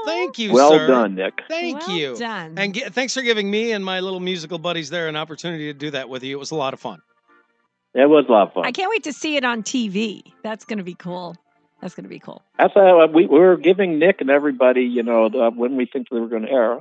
Oh. 0.00 0.02
thank 0.04 0.36
you, 0.36 0.52
well 0.52 0.70
sir. 0.72 0.88
done, 0.88 1.14
Nick. 1.14 1.34
Thank 1.48 1.86
well 1.86 1.96
you. 1.96 2.16
Done. 2.16 2.54
And 2.56 2.74
ge- 2.74 2.82
thanks 2.90 3.14
for 3.14 3.22
giving 3.22 3.48
me 3.48 3.70
and 3.70 3.84
my 3.84 4.00
little 4.00 4.18
musical 4.18 4.58
buddies 4.58 4.90
there 4.90 5.06
an 5.06 5.14
opportunity 5.14 5.66
to 5.72 5.78
do 5.78 5.92
that 5.92 6.08
with 6.08 6.24
you. 6.24 6.34
It 6.36 6.40
was 6.40 6.50
a 6.50 6.56
lot 6.56 6.74
of 6.74 6.80
fun. 6.80 7.00
It 7.94 8.08
was 8.10 8.24
a 8.28 8.32
lot 8.32 8.48
of 8.48 8.54
fun. 8.54 8.66
I 8.66 8.72
can't 8.72 8.90
wait 8.90 9.04
to 9.04 9.12
see 9.12 9.36
it 9.36 9.44
on 9.44 9.62
TV. 9.62 10.22
That's 10.42 10.64
going 10.64 10.78
to 10.78 10.84
be 10.84 10.94
cool. 10.94 11.36
That's 11.80 11.94
going 11.94 12.02
to 12.04 12.10
be 12.10 12.18
cool. 12.18 12.42
That's 12.58 12.74
uh, 12.76 13.06
we 13.14 13.26
we're 13.26 13.56
giving 13.56 14.00
Nick 14.00 14.20
and 14.20 14.30
everybody, 14.30 14.82
you 14.82 15.04
know, 15.04 15.28
the, 15.28 15.50
when 15.54 15.76
we 15.76 15.86
think 15.86 16.08
they 16.10 16.18
were 16.18 16.26
going 16.28 16.42
to 16.46 16.50
air. 16.50 16.78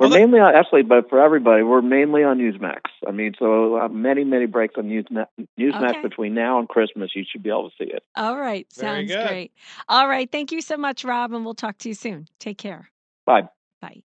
We're 0.00 0.08
Well, 0.08 0.18
mainly 0.18 0.40
on, 0.40 0.54
actually, 0.54 0.82
but 0.82 1.10
for 1.10 1.22
everybody, 1.22 1.62
we're 1.62 1.82
mainly 1.82 2.24
on 2.24 2.38
Newsmax. 2.38 2.80
I 3.06 3.10
mean, 3.10 3.34
so 3.38 3.76
uh, 3.76 3.88
many 3.88 4.24
many 4.24 4.46
breaks 4.46 4.76
on 4.78 4.84
Newsmax. 4.84 5.26
Newsmax 5.58 5.90
Okay. 5.90 6.02
between 6.02 6.32
now 6.32 6.58
and 6.58 6.66
Christmas. 6.66 7.10
You 7.14 7.24
should 7.30 7.42
be 7.42 7.50
able 7.50 7.68
to 7.68 7.76
see 7.76 7.90
it. 7.90 8.02
All 8.16 8.38
right. 8.38 8.66
Sounds 8.72 9.12
great. 9.12 9.52
All 9.90 10.08
right. 10.08 10.30
Thank 10.32 10.52
you 10.52 10.62
so 10.62 10.78
much, 10.78 11.04
Rob, 11.04 11.34
and 11.34 11.44
we'll 11.44 11.52
talk 11.52 11.76
to 11.78 11.88
you 11.88 11.94
soon. 11.94 12.28
Take 12.38 12.56
care. 12.56 12.90
Bye. 13.26 13.42